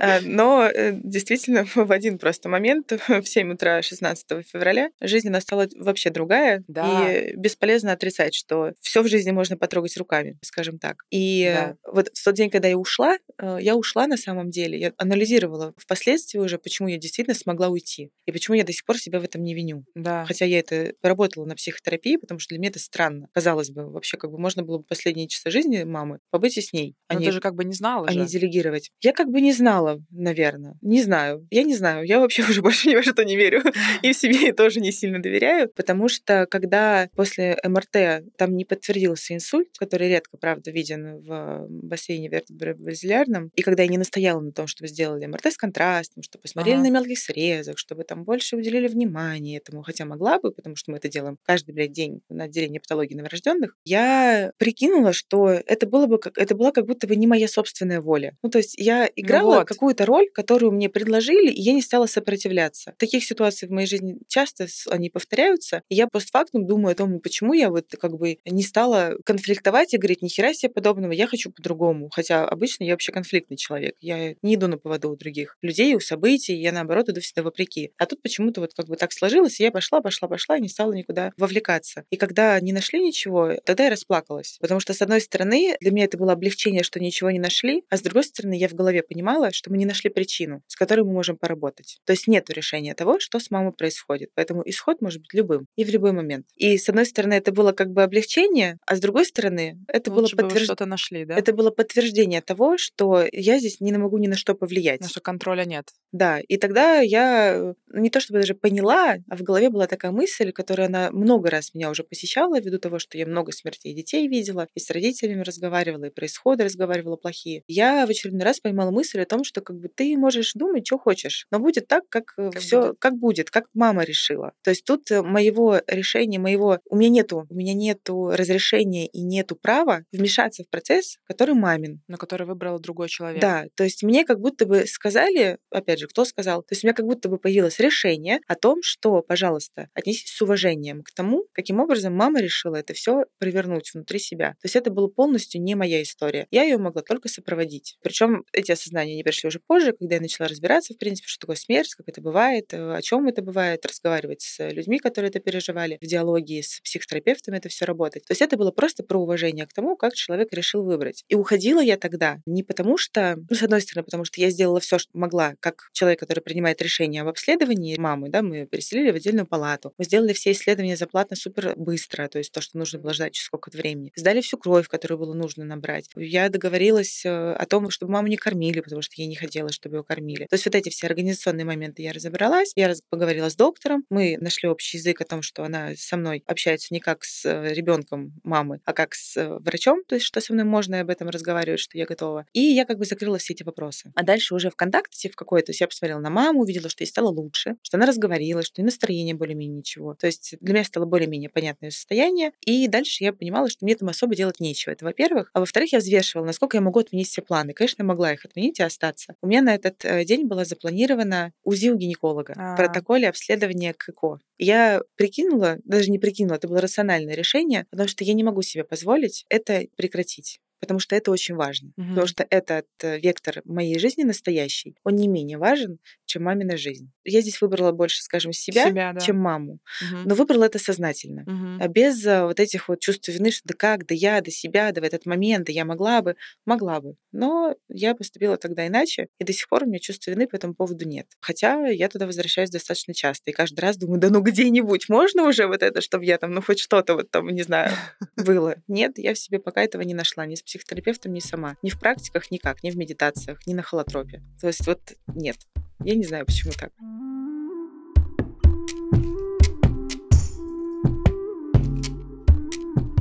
А, 0.00 0.20
но 0.22 0.64
э, 0.66 0.92
действительно 0.92 1.66
в 1.74 1.90
один 1.90 2.18
просто 2.18 2.48
момент 2.48 2.92
в 3.08 3.24
7 3.24 3.52
утра 3.52 3.82
16 3.82 4.46
февраля 4.46 4.90
жизнь 5.00 5.28
настала 5.28 5.68
вообще 5.76 6.10
другая. 6.10 6.64
И 6.68 7.34
бесполезно 7.36 7.92
отрицать, 7.92 8.34
что 8.34 8.72
все 8.80 9.02
в 9.02 9.08
жизни 9.08 9.30
можно 9.30 9.56
потрогать 9.56 9.96
руками, 9.96 10.38
скажем 10.42 10.78
так. 10.78 11.04
И 11.10 11.72
вот 11.84 12.10
в 12.14 12.24
тот 12.24 12.34
день, 12.34 12.50
когда 12.50 12.68
я 12.68 12.76
ушла, 12.76 13.18
э, 13.38 13.58
я 13.60 13.76
ушла 13.76 14.06
на 14.06 14.16
самом 14.16 14.50
деле. 14.50 14.78
Я 14.78 14.92
анализировала 14.96 15.67
впоследствии 15.76 16.38
уже, 16.38 16.58
почему 16.58 16.88
я 16.88 16.96
действительно 16.98 17.34
смогла 17.34 17.68
уйти. 17.68 18.10
И 18.26 18.32
почему 18.32 18.56
я 18.56 18.64
до 18.64 18.72
сих 18.72 18.84
пор 18.84 18.98
себя 18.98 19.20
в 19.20 19.24
этом 19.24 19.42
не 19.42 19.54
виню. 19.54 19.84
Да. 19.94 20.24
Хотя 20.26 20.44
я 20.44 20.58
это 20.58 20.92
поработала 21.00 21.44
на 21.44 21.54
психотерапии, 21.54 22.16
потому 22.16 22.38
что 22.40 22.50
для 22.50 22.58
меня 22.58 22.70
это 22.70 22.78
странно. 22.78 23.28
Казалось 23.32 23.70
бы, 23.70 23.90
вообще 23.90 24.16
как 24.16 24.30
бы 24.30 24.38
можно 24.38 24.62
было 24.62 24.78
бы 24.78 24.84
последние 24.84 25.28
часы 25.28 25.50
жизни 25.50 25.82
мамы 25.84 26.18
побыть 26.30 26.56
и 26.58 26.60
с 26.60 26.72
ней. 26.72 26.94
А 27.08 27.14
Но 27.14 27.20
не, 27.20 27.26
ты 27.26 27.32
же 27.32 27.40
как 27.40 27.54
бы 27.54 27.64
не 27.64 27.74
знала 27.74 28.06
А 28.08 28.12
же. 28.12 28.20
не 28.20 28.26
делегировать. 28.26 28.90
Я 29.00 29.12
как 29.12 29.28
бы 29.28 29.40
не 29.40 29.52
знала, 29.52 30.00
наверное. 30.10 30.76
Не 30.82 31.02
знаю. 31.02 31.46
Я 31.50 31.62
не 31.62 31.74
знаю. 31.74 32.04
Я 32.06 32.20
вообще 32.20 32.42
уже 32.48 32.62
больше 32.62 32.88
ни 32.88 32.94
во 32.94 33.02
что 33.02 33.24
не 33.24 33.36
верю. 33.36 33.62
И 34.02 34.12
в 34.12 34.16
себе 34.16 34.52
тоже 34.52 34.80
не 34.80 34.92
сильно 34.92 35.20
доверяю, 35.20 35.70
потому 35.74 36.08
что 36.08 36.46
когда 36.50 37.08
после 37.14 37.58
МРТ 37.64 38.24
там 38.36 38.56
не 38.56 38.64
подтвердился 38.64 39.34
инсульт, 39.34 39.68
который 39.78 40.08
редко, 40.08 40.36
правда, 40.36 40.70
виден 40.70 41.18
в 41.18 41.66
бассейне 41.68 42.28
вертебробазилярном, 42.28 43.50
и 43.54 43.62
когда 43.62 43.82
я 43.82 43.88
не 43.88 43.98
настояла 43.98 44.40
на 44.40 44.52
том, 44.52 44.66
чтобы 44.66 44.88
сделали 44.88 45.26
МРТ 45.26 45.52
контрастом, 45.58 46.22
чтобы 46.22 46.42
посмотрели 46.42 46.76
ага. 46.76 46.84
на 46.84 46.90
мелких 46.90 47.18
срезах, 47.18 47.78
чтобы 47.78 48.04
там 48.04 48.24
больше 48.24 48.56
уделили 48.56 48.88
внимания 48.88 49.58
этому, 49.58 49.82
хотя 49.82 50.04
могла 50.04 50.38
бы, 50.38 50.52
потому 50.52 50.76
что 50.76 50.90
мы 50.90 50.98
это 50.98 51.08
делаем 51.08 51.38
каждый, 51.42 51.72
блядь, 51.72 51.92
день 51.92 52.20
на 52.28 52.44
отделении 52.44 52.78
патологии 52.78 53.14
новорожденных, 53.14 53.76
я 53.84 54.52
прикинула, 54.58 55.12
что 55.12 55.48
это 55.48 55.86
было 55.86 56.06
бы 56.06 56.18
как 56.18 56.38
это 56.38 56.54
была 56.54 56.72
как 56.72 56.86
будто 56.86 57.06
бы 57.06 57.16
не 57.16 57.26
моя 57.26 57.48
собственная 57.48 58.00
воля. 58.00 58.36
Ну, 58.42 58.48
то 58.50 58.58
есть 58.58 58.74
я 58.78 59.02
ну 59.02 59.08
играла 59.16 59.52
ну 59.52 59.58
вот. 59.58 59.68
какую-то 59.68 60.06
роль, 60.06 60.30
которую 60.32 60.72
мне 60.72 60.88
предложили, 60.88 61.50
и 61.50 61.60
я 61.60 61.72
не 61.72 61.82
стала 61.82 62.06
сопротивляться. 62.06 62.94
Таких 62.98 63.24
ситуаций 63.24 63.68
в 63.68 63.72
моей 63.72 63.86
жизни 63.86 64.18
часто 64.28 64.66
они 64.88 65.10
повторяются, 65.10 65.82
и 65.88 65.94
я 65.94 66.06
постфактум 66.06 66.66
думаю 66.66 66.92
о 66.92 66.94
том, 66.94 67.20
почему 67.20 67.52
я 67.52 67.70
вот 67.70 67.86
как 67.98 68.16
бы 68.16 68.38
не 68.44 68.62
стала 68.62 69.16
конфликтовать 69.24 69.94
и 69.94 69.98
говорить, 69.98 70.22
ни 70.22 70.28
хера 70.28 70.52
себе 70.54 70.72
подобного, 70.72 71.12
я 71.12 71.26
хочу 71.26 71.50
по-другому. 71.50 72.10
Хотя 72.12 72.46
обычно 72.46 72.84
я 72.84 72.92
вообще 72.92 73.12
конфликтный 73.12 73.56
человек. 73.56 73.96
Я 74.00 74.34
не 74.42 74.54
иду 74.54 74.68
на 74.68 74.78
поводу 74.78 75.10
у 75.10 75.16
других 75.16 75.47
людей, 75.62 75.94
у 75.94 76.00
событий, 76.00 76.54
я 76.54 76.72
наоборот 76.72 77.08
иду 77.08 77.20
всегда 77.20 77.42
вопреки. 77.42 77.92
А 77.98 78.06
тут 78.06 78.22
почему-то 78.22 78.60
вот 78.60 78.74
как 78.74 78.86
бы 78.86 78.96
так 78.96 79.12
сложилось, 79.12 79.60
и 79.60 79.64
я 79.64 79.70
пошла, 79.70 80.00
пошла, 80.00 80.28
пошла, 80.28 80.56
и 80.56 80.60
не 80.60 80.68
стала 80.68 80.92
никуда 80.92 81.32
вовлекаться. 81.36 82.04
И 82.10 82.16
когда 82.16 82.58
не 82.60 82.72
нашли 82.72 83.00
ничего, 83.00 83.54
тогда 83.64 83.84
я 83.84 83.90
расплакалась. 83.90 84.58
Потому 84.60 84.80
что, 84.80 84.94
с 84.94 85.02
одной 85.02 85.20
стороны, 85.20 85.76
для 85.80 85.90
меня 85.90 86.04
это 86.04 86.18
было 86.18 86.32
облегчение, 86.32 86.82
что 86.82 87.00
ничего 87.00 87.30
не 87.30 87.38
нашли, 87.38 87.82
а 87.90 87.96
с 87.96 88.02
другой 88.02 88.24
стороны, 88.24 88.54
я 88.54 88.68
в 88.68 88.74
голове 88.74 89.02
понимала, 89.02 89.52
что 89.52 89.70
мы 89.70 89.78
не 89.78 89.86
нашли 89.86 90.10
причину, 90.10 90.62
с 90.66 90.76
которой 90.76 91.00
мы 91.02 91.12
можем 91.12 91.36
поработать. 91.36 91.98
То 92.04 92.12
есть 92.12 92.26
нет 92.28 92.48
решения 92.50 92.94
того, 92.94 93.20
что 93.20 93.38
с 93.40 93.50
мамой 93.50 93.72
происходит. 93.72 94.30
Поэтому 94.34 94.62
исход 94.66 95.00
может 95.00 95.20
быть 95.20 95.34
любым 95.34 95.66
и 95.76 95.84
в 95.84 95.90
любой 95.90 96.12
момент. 96.12 96.46
И 96.56 96.76
с 96.78 96.88
одной 96.88 97.06
стороны, 97.06 97.34
это 97.34 97.52
было 97.52 97.72
как 97.72 97.90
бы 97.90 98.02
облегчение, 98.02 98.78
а 98.86 98.96
с 98.96 99.00
другой 99.00 99.26
стороны, 99.26 99.78
это 99.88 100.10
Лучше 100.10 100.36
было 100.36 100.42
подтверждение. 100.42 100.64
что-то 100.64 100.86
нашли, 100.86 101.24
да? 101.24 101.36
Это 101.36 101.52
было 101.52 101.70
подтверждение 101.70 102.40
того, 102.40 102.76
что 102.78 103.24
я 103.32 103.58
здесь 103.58 103.80
не 103.80 103.92
могу 103.92 104.18
ни 104.18 104.26
на 104.26 104.36
что 104.36 104.54
повлиять. 104.54 105.00
На 105.00 105.08
что 105.08 105.20
контроля 105.38 105.64
нет. 105.64 105.92
Да, 106.12 106.40
и 106.40 106.56
тогда 106.56 107.00
я 107.00 107.74
не 107.92 108.08
то 108.10 108.20
чтобы 108.20 108.40
даже 108.40 108.54
поняла, 108.54 109.16
а 109.28 109.36
в 109.36 109.42
голове 109.42 109.68
была 109.68 109.86
такая 109.86 110.10
мысль, 110.10 110.52
которая 110.52 110.88
она 110.88 111.10
много 111.10 111.50
раз 111.50 111.74
меня 111.74 111.90
уже 111.90 112.02
посещала, 112.02 112.58
ввиду 112.58 112.78
того, 112.78 112.98
что 112.98 113.18
я 113.18 113.26
много 113.26 113.52
смертей 113.52 113.94
детей 113.94 114.26
видела, 114.26 114.68
и 114.74 114.80
с 114.80 114.90
родителями 114.90 115.42
разговаривала, 115.42 116.06
и 116.06 116.10
про 116.10 116.26
исходы 116.26 116.64
разговаривала 116.64 117.16
плохие. 117.16 117.62
Я 117.66 118.06
в 118.06 118.10
очередной 118.10 118.44
раз 118.44 118.60
поймала 118.60 118.90
мысль 118.90 119.20
о 119.20 119.26
том, 119.26 119.44
что 119.44 119.60
как 119.60 119.76
бы 119.76 119.88
ты 119.88 120.16
можешь 120.16 120.52
думать, 120.54 120.86
что 120.86 120.98
хочешь, 120.98 121.46
но 121.50 121.58
будет 121.58 121.86
так, 121.88 122.04
как, 122.08 122.32
э, 122.38 122.50
как 122.50 122.62
все, 122.62 122.80
будет. 122.80 122.98
как 122.98 123.14
будет, 123.18 123.50
как 123.50 123.66
мама 123.74 124.04
решила. 124.04 124.52
То 124.62 124.70
есть 124.70 124.84
тут 124.84 125.10
э, 125.10 125.22
моего 125.22 125.80
решения, 125.86 126.38
моего 126.38 126.78
у 126.88 126.96
меня 126.96 127.10
нету, 127.10 127.46
у 127.50 127.54
меня 127.54 127.74
нету 127.74 128.30
разрешения 128.30 129.06
и 129.08 129.22
нету 129.22 129.56
права 129.56 130.04
вмешаться 130.12 130.64
в 130.64 130.70
процесс, 130.70 131.18
который 131.24 131.54
мамин, 131.54 132.00
на 132.08 132.16
который 132.16 132.46
выбрал 132.46 132.80
другой 132.80 133.08
человек. 133.08 133.42
Да, 133.42 133.66
то 133.74 133.84
есть 133.84 134.02
мне 134.02 134.24
как 134.24 134.40
будто 134.40 134.64
бы 134.64 134.86
сказали, 134.86 135.27
опять 135.70 135.98
же, 135.98 136.06
кто 136.06 136.24
сказал, 136.24 136.62
то 136.62 136.72
есть 136.72 136.84
у 136.84 136.86
меня 136.86 136.94
как 136.94 137.06
будто 137.06 137.28
бы 137.28 137.38
появилось 137.38 137.78
решение 137.78 138.40
о 138.46 138.54
том, 138.54 138.82
что, 138.82 139.22
пожалуйста, 139.22 139.88
отнесись 139.94 140.30
с 140.30 140.42
уважением 140.42 141.02
к 141.02 141.10
тому, 141.12 141.46
каким 141.52 141.80
образом 141.80 142.14
мама 142.14 142.40
решила 142.40 142.76
это 142.76 142.94
все 142.94 143.24
провернуть 143.38 143.92
внутри 143.92 144.18
себя. 144.18 144.50
То 144.52 144.64
есть 144.64 144.76
это 144.76 144.90
было 144.90 145.08
полностью 145.08 145.62
не 145.62 145.74
моя 145.74 146.02
история. 146.02 146.46
Я 146.50 146.62
ее 146.64 146.78
могла 146.78 147.02
только 147.02 147.28
сопроводить. 147.28 147.96
Причем 148.02 148.44
эти 148.52 148.72
осознания 148.72 149.16
не 149.16 149.24
пришли 149.24 149.48
уже 149.48 149.60
позже, 149.60 149.92
когда 149.92 150.16
я 150.16 150.20
начала 150.20 150.48
разбираться, 150.48 150.94
в 150.94 150.98
принципе, 150.98 151.28
что 151.28 151.40
такое 151.40 151.56
смерть, 151.56 151.94
как 151.94 152.08
это 152.08 152.20
бывает, 152.20 152.72
э, 152.72 152.94
о 152.94 153.02
чем 153.02 153.26
это 153.28 153.42
бывает, 153.42 153.84
разговаривать 153.84 154.42
с 154.42 154.70
людьми, 154.70 154.98
которые 154.98 155.30
это 155.30 155.40
переживали, 155.40 155.98
в 156.00 156.06
диалоге 156.06 156.62
с 156.62 156.80
психотерапевтами 156.80 157.56
это 157.56 157.68
все 157.68 157.84
работать. 157.84 158.24
То 158.24 158.32
есть 158.32 158.42
это 158.42 158.56
было 158.56 158.70
просто 158.70 159.02
про 159.02 159.20
уважение 159.20 159.66
к 159.66 159.72
тому, 159.72 159.96
как 159.96 160.14
человек 160.14 160.52
решил 160.52 160.84
выбрать. 160.84 161.24
И 161.28 161.34
уходила 161.34 161.80
я 161.80 161.96
тогда 161.96 162.38
не 162.46 162.62
потому 162.62 162.96
что, 162.96 163.36
ну, 163.48 163.56
с 163.56 163.62
одной 163.62 163.80
стороны, 163.80 164.04
потому 164.04 164.24
что 164.24 164.40
я 164.40 164.50
сделала 164.50 164.80
все, 164.80 164.98
что 164.98 165.07
могла, 165.12 165.54
как 165.60 165.88
человек, 165.92 166.20
который 166.20 166.40
принимает 166.40 166.80
решение 166.82 167.22
об 167.22 167.28
обследовании 167.28 167.98
мамы, 167.98 168.28
да, 168.28 168.42
мы 168.42 168.66
переселили 168.66 169.10
в 169.10 169.16
отдельную 169.16 169.46
палату, 169.46 169.92
мы 169.98 170.04
сделали 170.04 170.32
все 170.32 170.52
исследования 170.52 170.96
заплатно 170.96 171.36
супер 171.36 171.74
быстро, 171.76 172.28
то 172.28 172.38
есть 172.38 172.52
то, 172.52 172.60
что 172.60 172.78
нужно 172.78 172.98
было 172.98 173.12
ждать 173.12 173.32
через 173.32 173.46
сколько-то 173.46 173.78
времени. 173.78 174.12
Сдали 174.16 174.40
всю 174.40 174.58
кровь, 174.58 174.88
которую 174.88 175.18
было 175.18 175.34
нужно 175.34 175.64
набрать. 175.64 176.08
Я 176.16 176.48
договорилась 176.48 177.24
э, 177.24 177.52
о 177.52 177.66
том, 177.66 177.90
чтобы 177.90 178.12
маму 178.12 178.28
не 178.28 178.36
кормили, 178.36 178.80
потому 178.80 179.02
что 179.02 179.14
ей 179.16 179.26
не 179.26 179.36
хотелось, 179.36 179.74
чтобы 179.74 179.96
ее 179.96 180.04
кормили. 180.04 180.46
То 180.48 180.54
есть 180.54 180.64
вот 180.64 180.74
эти 180.74 180.88
все 180.90 181.06
организационные 181.06 181.64
моменты 181.64 182.02
я 182.02 182.12
разобралась, 182.12 182.72
я 182.76 182.92
поговорила 183.10 183.48
с 183.48 183.56
доктором, 183.56 184.04
мы 184.10 184.36
нашли 184.40 184.68
общий 184.68 184.98
язык 184.98 185.20
о 185.20 185.24
том, 185.24 185.42
что 185.42 185.64
она 185.64 185.90
со 185.96 186.16
мной 186.16 186.42
общается 186.46 186.92
не 186.92 187.00
как 187.00 187.24
с 187.24 187.44
э, 187.44 187.72
ребенком 187.74 188.32
мамы, 188.44 188.80
а 188.84 188.92
как 188.92 189.14
с 189.14 189.36
э, 189.36 189.58
врачом, 189.60 190.02
то 190.06 190.14
есть 190.14 190.26
что 190.26 190.40
со 190.40 190.52
мной 190.52 190.64
можно 190.64 191.00
об 191.00 191.10
этом 191.10 191.28
разговаривать, 191.28 191.80
что 191.80 191.96
я 191.98 192.06
готова. 192.06 192.46
И 192.52 192.60
я 192.60 192.84
как 192.84 192.98
бы 192.98 193.04
закрыла 193.04 193.38
все 193.38 193.54
эти 193.54 193.62
вопросы. 193.62 194.12
А 194.14 194.22
дальше 194.22 194.54
уже 194.54 194.70
в 194.70 194.76
контакте 194.98 195.28
в 195.30 195.36
какой-то, 195.36 195.66
то 195.66 195.70
есть 195.70 195.80
я 195.80 195.86
посмотрела 195.86 196.20
на 196.20 196.30
маму, 196.30 196.60
увидела, 196.60 196.88
что 196.88 197.04
ей 197.04 197.08
стало 197.08 197.28
лучше, 197.28 197.76
что 197.82 197.96
она 197.96 198.06
разговорилась, 198.06 198.66
что 198.66 198.82
и 198.82 198.84
настроение 198.84 199.34
более-менее 199.34 199.78
ничего. 199.78 200.14
То 200.14 200.26
есть 200.26 200.54
для 200.60 200.74
меня 200.74 200.84
стало 200.84 201.06
более-менее 201.06 201.50
понятное 201.50 201.90
состояние. 201.90 202.52
И 202.64 202.86
дальше 202.88 203.24
я 203.24 203.32
понимала, 203.32 203.68
что 203.68 203.84
мне 203.84 203.96
там 203.96 204.08
особо 204.08 204.34
делать 204.34 204.60
нечего. 204.60 204.92
Это 204.92 205.04
во-первых. 205.04 205.50
А 205.52 205.60
во-вторых, 205.60 205.92
я 205.92 205.98
взвешивала, 205.98 206.46
насколько 206.46 206.76
я 206.76 206.80
могу 206.80 207.00
отменить 207.00 207.28
все 207.28 207.42
планы. 207.42 207.72
Конечно, 207.72 208.02
я 208.02 208.06
могла 208.06 208.32
их 208.32 208.44
отменить 208.44 208.80
и 208.80 208.82
остаться. 208.82 209.34
У 209.42 209.46
меня 209.46 209.62
на 209.62 209.74
этот 209.74 210.04
э, 210.04 210.24
день 210.24 210.46
была 210.46 210.64
запланирована 210.64 211.52
УЗИ 211.64 211.90
у 211.90 211.96
гинеколога, 211.96 212.54
А-а-а. 212.56 212.76
протоколе 212.76 213.28
обследования 213.28 213.94
к 213.94 214.08
ЭКО. 214.08 214.38
Я 214.58 215.02
прикинула, 215.16 215.78
даже 215.84 216.10
не 216.10 216.18
прикинула, 216.18 216.56
это 216.56 216.68
было 216.68 216.80
рациональное 216.80 217.34
решение, 217.34 217.86
потому 217.90 218.08
что 218.08 218.24
я 218.24 218.34
не 218.34 218.42
могу 218.42 218.62
себе 218.62 218.84
позволить 218.84 219.44
это 219.48 219.84
прекратить 219.96 220.60
потому 220.80 221.00
что 221.00 221.16
это 221.16 221.30
очень 221.30 221.54
важно. 221.54 221.92
Угу. 221.96 222.08
Потому 222.08 222.26
что 222.26 222.46
этот 222.48 222.86
э, 223.02 223.18
вектор 223.18 223.62
моей 223.64 223.98
жизни 223.98 224.22
настоящий, 224.22 224.96
он 225.04 225.16
не 225.16 225.28
менее 225.28 225.58
важен, 225.58 225.98
чем 226.28 226.44
мамина 226.44 226.76
жизнь. 226.76 227.10
Я 227.24 227.40
здесь 227.40 227.60
выбрала 227.60 227.90
больше, 227.92 228.22
скажем, 228.22 228.52
себя, 228.52 228.86
Себя, 228.86 229.12
да. 229.12 229.20
чем 229.20 229.38
маму. 229.38 229.80
Мгм. 230.02 230.22
Но 230.26 230.34
выбрала 230.34 230.64
это 230.64 230.78
сознательно. 230.78 231.42
Мгм. 231.46 231.82
А 231.82 231.88
без 231.88 232.24
а, 232.26 232.44
вот 232.46 232.60
этих 232.60 232.88
вот 232.88 233.00
чувств 233.00 233.28
вины, 233.28 233.50
что 233.50 233.66
да 233.66 233.74
как, 233.76 234.06
да 234.06 234.14
я, 234.14 234.40
да 234.40 234.50
себя, 234.50 234.92
да 234.92 235.00
в 235.00 235.04
этот 235.04 235.26
момент, 235.26 235.66
да 235.66 235.72
я 235.72 235.84
могла 235.84 236.22
бы, 236.22 236.36
могла 236.64 237.00
бы. 237.00 237.16
Но 237.32 237.74
я 237.88 238.14
поступила 238.14 238.56
тогда 238.56 238.86
иначе, 238.86 239.28
и 239.38 239.44
до 239.44 239.52
сих 239.52 239.68
пор 239.68 239.84
у 239.84 239.86
меня 239.86 239.98
чувства 239.98 240.30
вины 240.30 240.46
по 240.46 240.56
этому 240.56 240.74
поводу 240.74 241.06
нет. 241.06 241.26
Хотя 241.40 241.86
я 241.88 242.08
туда 242.08 242.26
возвращаюсь 242.26 242.70
достаточно 242.70 243.14
часто, 243.14 243.50
и 243.50 243.54
каждый 243.54 243.80
раз 243.80 243.96
думаю, 243.96 244.20
да 244.20 244.30
ну 244.30 244.40
где-нибудь 244.40 245.08
можно 245.08 245.44
уже 245.44 245.66
вот 245.66 245.82
это, 245.82 246.00
чтобы 246.00 246.24
я 246.26 246.38
там, 246.38 246.52
ну 246.52 246.62
хоть 246.62 246.78
что-то 246.78 247.14
вот 247.14 247.30
там, 247.30 247.48
не 247.48 247.62
знаю, 247.62 247.92
было. 248.36 248.76
Нет, 248.86 249.12
я 249.16 249.34
в 249.34 249.38
себе 249.38 249.58
пока 249.58 249.82
этого 249.82 250.02
не 250.02 250.14
нашла, 250.14 250.46
ни 250.46 250.54
с 250.54 250.62
психотерапевтом, 250.62 251.32
ни 251.32 251.40
сама. 251.40 251.76
Ни 251.82 251.90
в 251.90 251.98
практиках 251.98 252.50
никак, 252.50 252.82
ни 252.82 252.90
в 252.90 252.96
медитациях, 252.96 253.66
ни 253.66 253.74
на 253.74 253.82
холотропе. 253.82 254.42
То 254.60 254.66
есть 254.66 254.86
вот 254.86 255.00
нет. 255.26 255.56
Я 256.04 256.14
не 256.14 256.24
знаю, 256.24 256.46
почему 256.46 256.72
так. 256.72 256.92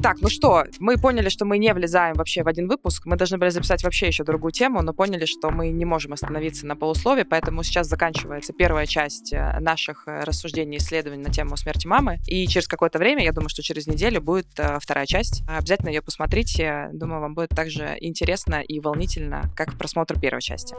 Так, 0.07 0.21
ну 0.21 0.29
что, 0.29 0.63
мы 0.79 0.97
поняли, 0.97 1.27
что 1.27 1.43
мы 1.43 1.57
не 1.57 1.73
влезаем 1.73 2.15
вообще 2.15 2.43
в 2.43 2.47
один 2.47 2.69
выпуск. 2.69 3.05
Мы 3.05 3.17
должны 3.17 3.37
были 3.37 3.49
записать 3.49 3.83
вообще 3.83 4.07
еще 4.07 4.23
другую 4.23 4.53
тему, 4.53 4.81
но 4.81 4.93
поняли, 4.93 5.25
что 5.25 5.49
мы 5.49 5.69
не 5.71 5.83
можем 5.83 6.13
остановиться 6.13 6.65
на 6.65 6.77
полуслове, 6.77 7.25
поэтому 7.25 7.61
сейчас 7.63 7.87
заканчивается 7.87 8.53
первая 8.53 8.85
часть 8.85 9.33
э, 9.33 9.59
наших 9.59 10.07
э, 10.07 10.23
рассуждений 10.23 10.77
и 10.77 10.79
исследований 10.79 11.23
на 11.23 11.33
тему 11.33 11.57
смерти 11.57 11.87
мамы. 11.87 12.19
И 12.27 12.47
через 12.47 12.67
какое-то 12.67 12.99
время, 12.99 13.23
я 13.23 13.33
думаю, 13.33 13.49
что 13.49 13.61
через 13.63 13.85
неделю 13.87 14.21
будет 14.21 14.47
э, 14.57 14.77
вторая 14.79 15.07
часть. 15.07 15.43
Обязательно 15.45 15.89
ее 15.89 16.01
посмотрите. 16.01 16.89
Думаю, 16.93 17.19
вам 17.19 17.33
будет 17.33 17.49
также 17.49 17.97
интересно 17.99 18.61
и 18.61 18.79
волнительно, 18.79 19.51
как 19.57 19.77
просмотр 19.77 20.17
первой 20.17 20.41
части. 20.41 20.73